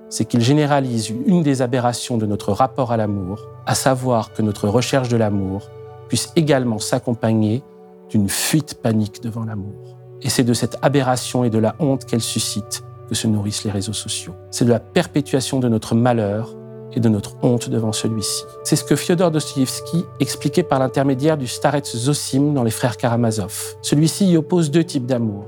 c'est 0.09 0.25
qu'il 0.25 0.43
généralise 0.43 1.09
une 1.27 1.43
des 1.43 1.63
aberrations 1.63 2.17
de 2.17 2.27
notre 2.27 2.53
rapport 2.53 2.93
à 2.93 2.97
l'amour, 2.97 3.47
à 3.65 3.75
savoir 3.75 4.33
que 4.33 4.43
notre 4.43 4.69
recherche 4.69 5.09
de 5.09 5.17
l'amour 5.17 5.69
puisse 6.09 6.31
également 6.37 6.79
s'accompagner 6.79 7.63
d'une 8.11 8.29
fuite 8.29 8.75
panique 8.75 9.23
devant 9.23 9.45
l'amour. 9.45 9.97
Et 10.23 10.29
c'est 10.29 10.45
de 10.45 10.55
cette 10.55 10.77
aberration 10.83 11.45
et 11.45 11.51
de 11.51 11.59
la 11.59 11.75
honte 11.79 12.05
qu'elle 12.05 12.21
suscite 12.21 12.85
que 13.09 13.15
se 13.15 13.27
nourrissent 13.27 13.65
les 13.65 13.71
réseaux 13.71 13.93
sociaux. 13.93 14.35
C'est 14.51 14.65
de 14.65 14.71
la 14.71 14.81
perpétuation 14.81 15.61
de 15.61 15.69
notre 15.69 15.95
malheur 15.95 16.55
et 16.93 17.01
de 17.01 17.09
notre 17.09 17.37
honte 17.43 17.69
devant 17.69 17.93
celui-ci. 17.93 18.43
C'est 18.65 18.77
ce 18.77 18.85
que 18.85 18.97
Fyodor 18.97 19.31
Dostoïevski 19.31 20.05
expliquait 20.21 20.63
par 20.63 20.79
l'intermédiaire 20.79 21.37
du 21.37 21.47
starets 21.47 21.83
Zosim 21.85 22.55
dans 22.55 22.63
Les 22.63 22.71
Frères 22.71 22.97
Karamazov. 22.97 23.77
Celui-ci 23.83 24.27
y 24.27 24.37
oppose 24.37 24.71
deux 24.71 24.85
types 24.85 25.07
d'amour. 25.07 25.47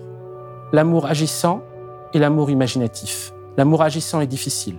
L'amour 0.73 1.07
agissant 1.07 1.63
et 2.13 2.19
l'amour 2.19 2.51
imaginatif. 2.51 3.33
L'amour 3.57 3.83
agissant 3.83 4.21
est 4.21 4.27
difficile. 4.27 4.77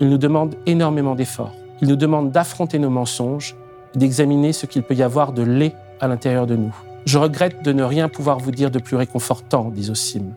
Il 0.00 0.08
nous 0.08 0.18
demande 0.18 0.54
énormément 0.66 1.14
d'efforts. 1.14 1.52
Il 1.82 1.88
nous 1.88 1.96
demande 1.96 2.30
d'affronter 2.30 2.78
nos 2.78 2.90
mensonges 2.90 3.56
et 3.94 3.98
d'examiner 3.98 4.52
ce 4.52 4.66
qu'il 4.66 4.82
peut 4.82 4.94
y 4.94 5.02
avoir 5.02 5.32
de 5.32 5.42
laid 5.42 5.74
à 6.00 6.08
l'intérieur 6.08 6.46
de 6.46 6.56
nous. 6.56 6.74
Je 7.04 7.18
regrette 7.18 7.64
de 7.64 7.72
ne 7.72 7.82
rien 7.82 8.08
pouvoir 8.08 8.38
vous 8.38 8.50
dire 8.50 8.70
de 8.70 8.78
plus 8.78 8.96
réconfortant, 8.96 9.70
dit 9.70 9.84
Zosim. 9.84 10.34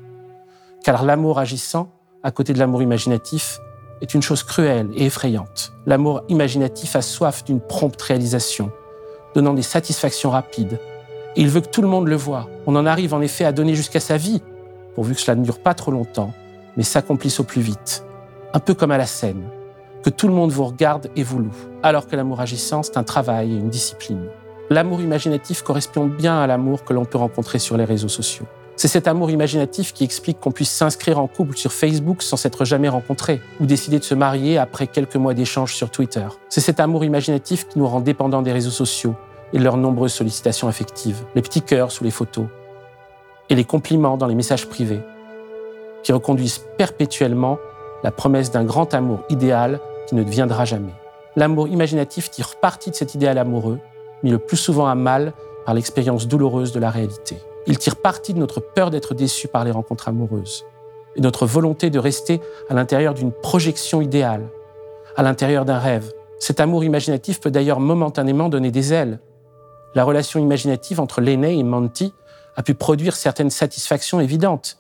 Car 0.88 1.04
l'amour 1.04 1.38
agissant, 1.38 1.90
à 2.24 2.32
côté 2.32 2.54
de 2.54 2.60
l'amour 2.60 2.82
imaginatif, 2.82 3.60
est 4.00 4.14
une 4.14 4.22
chose 4.22 4.44
cruelle 4.44 4.88
et 4.96 5.08
effrayante. 5.08 5.74
L'amour 5.86 6.22
imaginatif 6.30 6.96
a 6.96 7.02
soif 7.02 7.44
d'une 7.44 7.60
prompte 7.60 8.02
réalisation, 8.02 8.72
donnant 9.36 9.54
des 9.54 9.64
satisfactions 9.64 10.30
rapides. 10.30 10.80
Et 11.36 11.42
il 11.42 11.50
veut 11.50 11.60
que 11.60 11.68
tout 11.68 11.82
le 11.82 11.90
monde 11.90 12.08
le 12.08 12.16
voie. 12.16 12.48
On 12.68 12.76
en 12.78 12.86
arrive 12.86 13.14
en 13.14 13.20
effet 13.20 13.44
à 13.44 13.52
donner 13.52 13.76
jusqu'à 13.76 14.00
sa 14.00 14.16
vie, 14.16 14.42
pourvu 14.96 15.14
que 15.14 15.20
cela 15.20 15.36
ne 15.36 15.44
dure 15.44 15.60
pas 15.60 15.74
trop 15.74 15.92
longtemps, 15.92 16.32
mais 16.78 16.84
s'accomplissent 16.84 17.42
au 17.42 17.44
plus 17.44 17.60
vite. 17.60 18.06
Un 18.54 18.60
peu 18.60 18.74
comme 18.74 18.92
à 18.92 18.98
la 18.98 19.08
scène, 19.08 19.44
que 20.04 20.10
tout 20.10 20.30
le 20.30 20.34
monde 20.34 20.52
vous 20.52 20.64
regarde 20.64 21.12
et 21.18 21.24
vous 21.24 21.40
loue, 21.40 21.68
alors 21.84 22.08
que 22.08 22.16
l'amour 22.16 22.40
agissant, 22.40 22.82
c'est 22.82 22.96
un 22.96 23.04
travail 23.04 23.52
et 23.52 23.58
une 23.58 23.70
discipline. 23.70 24.30
L'amour 24.70 25.02
imaginatif 25.02 25.64
correspond 25.64 26.06
bien 26.06 26.40
à 26.40 26.48
l'amour 26.48 26.86
que 26.86 26.94
l'on 26.94 27.04
peut 27.04 27.18
rencontrer 27.18 27.60
sur 27.60 27.76
les 27.76 27.84
réseaux 27.84 28.08
sociaux. 28.08 28.46
C'est 28.78 28.88
cet 28.88 29.08
amour 29.08 29.32
imaginatif 29.32 29.92
qui 29.92 30.04
explique 30.04 30.40
qu'on 30.40 30.52
puisse 30.52 30.70
s'inscrire 30.70 31.18
en 31.18 31.26
couple 31.26 31.58
sur 31.58 31.74
Facebook 31.74 32.22
sans 32.22 32.38
s'être 32.38 32.64
jamais 32.64 32.90
rencontré, 32.90 33.42
ou 33.60 33.66
décider 33.66 33.98
de 33.98 34.04
se 34.04 34.14
marier 34.14 34.60
après 34.60 34.86
quelques 34.86 35.16
mois 35.16 35.34
d'échanges 35.34 35.74
sur 35.74 35.90
Twitter. 35.90 36.28
C'est 36.48 36.62
cet 36.62 36.80
amour 36.80 37.04
imaginatif 37.04 37.68
qui 37.68 37.80
nous 37.80 37.88
rend 37.88 38.02
dépendants 38.02 38.44
des 38.44 38.52
réseaux 38.52 38.70
sociaux 38.70 39.16
et 39.52 39.58
de 39.58 39.64
leurs 39.64 39.78
nombreuses 39.78 40.14
sollicitations 40.14 40.68
affectives, 40.68 41.24
les 41.34 41.42
petits 41.42 41.64
cœurs 41.64 41.92
sous 41.92 42.04
les 42.04 42.12
photos, 42.12 42.46
et 43.50 43.56
les 43.56 43.64
compliments 43.64 44.16
dans 44.16 44.28
les 44.28 44.36
messages 44.36 44.68
privés, 44.70 45.02
qui 46.04 46.12
reconduisent 46.12 46.62
perpétuellement 46.78 47.58
la 48.04 48.12
promesse 48.12 48.52
d'un 48.52 48.64
grand 48.64 48.94
amour 48.94 49.24
idéal 49.30 49.80
qui 50.08 50.14
ne 50.14 50.22
deviendra 50.22 50.66
jamais. 50.66 50.94
L'amour 51.36 51.68
imaginatif 51.68 52.30
tire 52.30 52.58
parti 52.58 52.92
de 52.92 52.96
cet 52.96 53.16
idéal 53.16 53.40
amoureux, 53.40 53.80
mis 54.22 54.30
le 54.30 54.38
plus 54.38 54.58
souvent 54.58 54.86
à 54.86 54.94
mal 54.94 55.34
par 55.66 55.74
l'expérience 55.74 56.28
douloureuse 56.28 56.74
de 56.74 56.80
la 56.80 56.92
réalité. 56.92 57.38
Il 57.70 57.78
tire 57.78 57.98
parti 57.98 58.34
de 58.34 58.40
notre 58.40 58.62
peur 58.62 58.92
d'être 58.92 59.14
déçu 59.14 59.50
par 59.50 59.66
les 59.66 59.72
rencontres 59.72 60.08
amoureuses 60.08 60.66
et 61.18 61.22
notre 61.22 61.46
volonté 61.46 61.90
de 61.90 62.00
rester 62.00 62.40
à 62.70 62.74
l'intérieur 62.74 63.14
d'une 63.14 63.34
projection 63.34 64.02
idéale, 64.02 64.48
à 65.18 65.24
l'intérieur 65.24 65.66
d'un 65.66 65.78
rêve. 65.78 66.14
Cet 66.40 66.62
amour 66.62 66.86
imaginatif 66.86 67.42
peut 67.42 67.52
d'ailleurs 67.52 67.82
momentanément 67.82 68.48
donner 68.48 68.72
des 68.72 68.94
ailes. 68.94 69.20
La 69.96 70.06
relation 70.06 70.40
imaginative 70.40 71.02
entre 71.02 71.20
l'aîné 71.20 71.58
et 71.58 71.64
Monty 71.64 72.14
a 72.56 72.64
pu 72.64 72.74
produire 72.74 73.18
certaines 73.18 73.50
satisfactions 73.50 74.22
évidentes, 74.22 74.78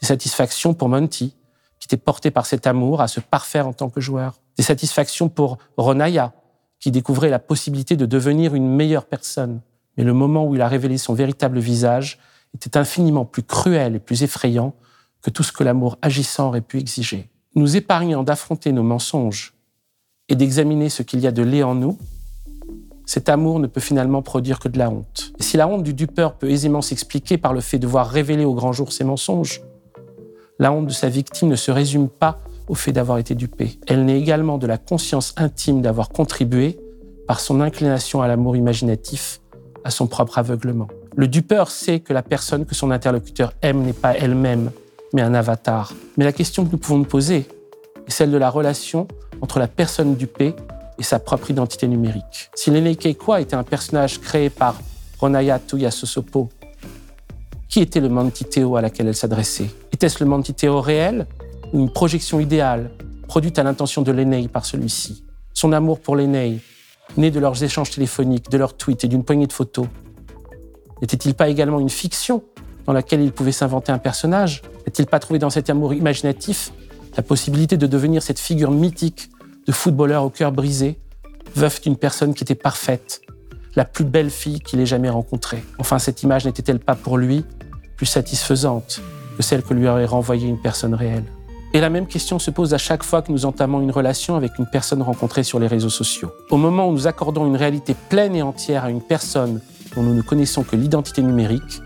des 0.00 0.06
satisfactions 0.06 0.74
pour 0.74 0.88
Monty, 0.88 1.34
qui 1.80 1.86
était 1.86 1.96
porté 1.96 2.30
par 2.30 2.46
cet 2.46 2.68
amour 2.68 3.00
à 3.00 3.08
se 3.08 3.18
parfaire 3.18 3.66
en 3.66 3.72
tant 3.72 3.88
que 3.88 4.00
joueur. 4.00 4.34
Des 4.56 4.62
satisfactions 4.62 5.28
pour 5.28 5.58
Ronaya, 5.76 6.32
qui 6.78 6.92
découvrait 6.92 7.30
la 7.30 7.40
possibilité 7.40 7.96
de 7.96 8.06
devenir 8.06 8.54
une 8.54 8.68
meilleure 8.68 9.06
personne. 9.06 9.60
Mais 9.96 10.04
le 10.04 10.12
moment 10.12 10.46
où 10.46 10.54
il 10.54 10.62
a 10.62 10.68
révélé 10.68 10.98
son 10.98 11.14
véritable 11.14 11.58
visage 11.58 12.18
était 12.54 12.76
infiniment 12.76 13.24
plus 13.24 13.42
cruel 13.42 13.96
et 13.96 13.98
plus 13.98 14.22
effrayant 14.22 14.74
que 15.22 15.30
tout 15.30 15.42
ce 15.42 15.52
que 15.52 15.64
l'amour 15.64 15.98
agissant 16.02 16.48
aurait 16.48 16.60
pu 16.60 16.78
exiger. 16.78 17.28
Nous 17.54 17.76
épargnant 17.76 18.22
d'affronter 18.22 18.72
nos 18.72 18.82
mensonges 18.82 19.54
et 20.28 20.36
d'examiner 20.36 20.88
ce 20.88 21.02
qu'il 21.02 21.20
y 21.20 21.26
a 21.26 21.32
de 21.32 21.42
laid 21.42 21.62
en 21.62 21.74
nous, 21.74 21.98
cet 23.06 23.30
amour 23.30 23.58
ne 23.58 23.66
peut 23.66 23.80
finalement 23.80 24.20
produire 24.20 24.58
que 24.58 24.68
de 24.68 24.78
la 24.78 24.90
honte. 24.90 25.32
Et 25.38 25.42
si 25.42 25.56
la 25.56 25.66
honte 25.66 25.82
du 25.82 25.94
dupeur 25.94 26.34
peut 26.34 26.50
aisément 26.50 26.82
s'expliquer 26.82 27.38
par 27.38 27.54
le 27.54 27.60
fait 27.60 27.78
de 27.78 27.86
voir 27.86 28.08
révéler 28.08 28.44
au 28.44 28.54
grand 28.54 28.72
jour 28.72 28.92
ses 28.92 29.04
mensonges, 29.04 29.62
la 30.58 30.72
honte 30.72 30.86
de 30.86 30.92
sa 30.92 31.08
victime 31.08 31.48
ne 31.48 31.56
se 31.56 31.70
résume 31.70 32.08
pas 32.08 32.40
au 32.68 32.74
fait 32.74 32.92
d'avoir 32.92 33.18
été 33.18 33.34
dupée. 33.34 33.78
Elle 33.86 34.04
naît 34.04 34.18
également 34.18 34.58
de 34.58 34.66
la 34.66 34.76
conscience 34.76 35.32
intime 35.36 35.80
d'avoir 35.80 36.10
contribué, 36.10 36.78
par 37.26 37.40
son 37.40 37.60
inclination 37.60 38.22
à 38.22 38.28
l'amour 38.28 38.56
imaginatif, 38.56 39.40
à 39.84 39.90
son 39.90 40.06
propre 40.06 40.38
aveuglement. 40.38 40.88
Le 41.16 41.28
dupeur 41.28 41.70
sait 41.70 42.00
que 42.00 42.12
la 42.12 42.22
personne 42.22 42.64
que 42.64 42.74
son 42.74 42.90
interlocuteur 42.90 43.52
aime 43.62 43.82
n'est 43.82 43.92
pas 43.92 44.16
elle-même, 44.16 44.70
mais 45.12 45.22
un 45.22 45.34
avatar. 45.34 45.92
Mais 46.16 46.24
la 46.24 46.32
question 46.32 46.64
que 46.64 46.72
nous 46.72 46.78
pouvons 46.78 46.98
nous 46.98 47.04
poser 47.04 47.46
est 48.06 48.10
celle 48.10 48.30
de 48.30 48.36
la 48.36 48.50
relation 48.50 49.08
entre 49.40 49.58
la 49.58 49.68
personne 49.68 50.14
dupée 50.14 50.54
et 50.98 51.02
sa 51.02 51.18
propre 51.18 51.50
identité 51.50 51.86
numérique. 51.88 52.50
Si 52.54 52.70
Lene 52.70 52.96
Keikwa 52.96 53.40
était 53.40 53.56
un 53.56 53.62
personnage 53.62 54.20
créé 54.20 54.50
par 54.50 54.80
Ronaya 55.20 55.58
Tuyasosopo, 55.58 56.48
qui 57.68 57.80
était 57.80 58.00
le 58.00 58.08
Mantiteo 58.08 58.76
à 58.76 58.82
laquelle 58.82 59.08
elle 59.08 59.16
s'adressait? 59.16 59.70
Était-ce 59.92 60.22
le 60.22 60.30
Mantiteo 60.30 60.80
réel 60.80 61.26
ou 61.72 61.80
une 61.80 61.90
projection 61.90 62.40
idéale 62.40 62.90
produite 63.26 63.58
à 63.58 63.62
l'intention 63.62 64.02
de 64.02 64.10
Lenei 64.10 64.48
par 64.48 64.64
celui-ci? 64.64 65.24
Son 65.52 65.72
amour 65.72 66.00
pour 66.00 66.16
Lenei, 66.16 66.60
né 67.16 67.30
de 67.30 67.40
leurs 67.40 67.62
échanges 67.62 67.90
téléphoniques, 67.90 68.50
de 68.50 68.58
leurs 68.58 68.76
tweets 68.76 69.04
et 69.04 69.08
d'une 69.08 69.24
poignée 69.24 69.46
de 69.46 69.52
photos, 69.52 69.86
n'était-il 71.00 71.34
pas 71.34 71.48
également 71.48 71.80
une 71.80 71.90
fiction 71.90 72.42
dans 72.86 72.92
laquelle 72.92 73.20
il 73.20 73.32
pouvait 73.32 73.52
s'inventer 73.52 73.92
un 73.92 73.98
personnage 73.98 74.62
N'a-t-il 74.86 75.06
pas 75.06 75.18
trouvé 75.18 75.38
dans 75.38 75.50
cet 75.50 75.70
amour 75.70 75.94
imaginatif 75.94 76.72
la 77.16 77.22
possibilité 77.22 77.76
de 77.76 77.86
devenir 77.86 78.22
cette 78.22 78.38
figure 78.38 78.70
mythique 78.70 79.28
de 79.66 79.72
footballeur 79.72 80.24
au 80.24 80.30
cœur 80.30 80.52
brisé, 80.52 80.98
veuf 81.54 81.80
d'une 81.80 81.96
personne 81.96 82.32
qui 82.32 82.44
était 82.44 82.54
parfaite, 82.54 83.20
la 83.76 83.84
plus 83.84 84.04
belle 84.04 84.30
fille 84.30 84.60
qu'il 84.60 84.80
ait 84.80 84.86
jamais 84.86 85.10
rencontrée 85.10 85.62
Enfin, 85.78 85.98
cette 85.98 86.22
image 86.22 86.46
n'était-elle 86.46 86.80
pas 86.80 86.94
pour 86.94 87.18
lui 87.18 87.44
plus 87.96 88.06
satisfaisante 88.06 89.00
que 89.36 89.42
celle 89.42 89.62
que 89.62 89.74
lui 89.74 89.88
aurait 89.88 90.06
renvoyée 90.06 90.48
une 90.48 90.60
personne 90.60 90.94
réelle 90.94 91.24
et 91.74 91.80
la 91.80 91.90
même 91.90 92.06
question 92.06 92.38
se 92.38 92.50
pose 92.50 92.72
à 92.72 92.78
chaque 92.78 93.02
fois 93.02 93.20
que 93.20 93.30
nous 93.30 93.44
entamons 93.44 93.82
une 93.82 93.90
relation 93.90 94.36
avec 94.36 94.58
une 94.58 94.66
personne 94.66 95.02
rencontrée 95.02 95.42
sur 95.42 95.58
les 95.58 95.66
réseaux 95.66 95.90
sociaux. 95.90 96.32
Au 96.48 96.56
moment 96.56 96.88
où 96.88 96.92
nous 96.92 97.06
accordons 97.06 97.46
une 97.46 97.56
réalité 97.56 97.94
pleine 98.08 98.34
et 98.34 98.40
entière 98.40 98.84
à 98.84 98.90
une 98.90 99.02
personne 99.02 99.60
nous 100.02 100.14
ne 100.14 100.22
connaissons 100.22 100.62
que 100.62 100.76
l'identité 100.76 101.22
numérique, 101.22 101.82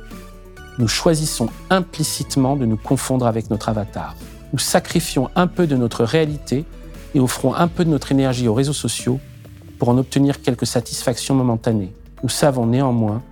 nous 0.79 0.89
choisissons 0.89 1.49
implicitement 1.71 2.57
de 2.57 2.67
nous 2.67 2.77
confondre 2.77 3.27
avec 3.27 3.51
notre 3.51 3.69
avatar. 3.69 4.15
Nous 4.53 4.59
sacrifions 4.59 5.31
un 5.35 5.47
peu 5.47 5.67
de 5.67 5.77
notre 5.77 6.05
réalité 6.05 6.65
et 7.15 7.21
offrons 7.21 7.55
un 7.55 7.69
peu 7.69 7.85
de 7.85 7.91
notre 7.91 8.13
énergie 8.13 8.49
aux 8.49 8.55
réseaux 8.55 8.73
sociaux 8.73 9.21
pour 9.79 9.89
en 9.89 9.99
obtenir 9.99 10.43
quelques 10.43 10.67
satisfactions 10.67 11.35
momentanées. 11.35 11.93
Nous 12.23 12.29
savons 12.29 12.67
néanmoins 12.67 13.23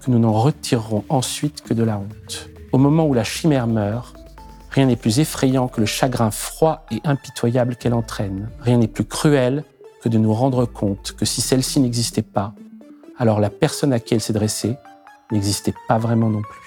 que 0.00 0.10
nous 0.10 0.18
n'en 0.18 0.32
retirerons 0.32 1.04
ensuite 1.08 1.62
que 1.62 1.74
de 1.74 1.82
la 1.82 1.98
honte. 1.98 2.48
Au 2.72 2.78
moment 2.78 3.06
où 3.06 3.14
la 3.14 3.24
chimère 3.24 3.66
meurt, 3.66 4.16
rien 4.70 4.86
n'est 4.86 4.96
plus 4.96 5.18
effrayant 5.18 5.68
que 5.68 5.80
le 5.80 5.86
chagrin 5.86 6.30
froid 6.30 6.86
et 6.90 7.00
impitoyable 7.04 7.76
qu'elle 7.76 7.94
entraîne. 7.94 8.48
Rien 8.60 8.78
n'est 8.78 8.88
plus 8.88 9.04
cruel 9.04 9.64
que 10.02 10.08
de 10.08 10.18
nous 10.18 10.32
rendre 10.32 10.66
compte 10.66 11.12
que 11.18 11.24
si 11.24 11.40
celle-ci 11.40 11.80
n'existait 11.80 12.22
pas, 12.22 12.54
alors 13.18 13.40
la 13.40 13.50
personne 13.50 13.92
à 13.92 14.00
qui 14.00 14.14
elle 14.14 14.20
s'est 14.20 14.32
dressée 14.32 14.76
n'existait 15.32 15.74
pas 15.88 15.98
vraiment 15.98 16.30
non 16.30 16.42
plus. 16.42 16.65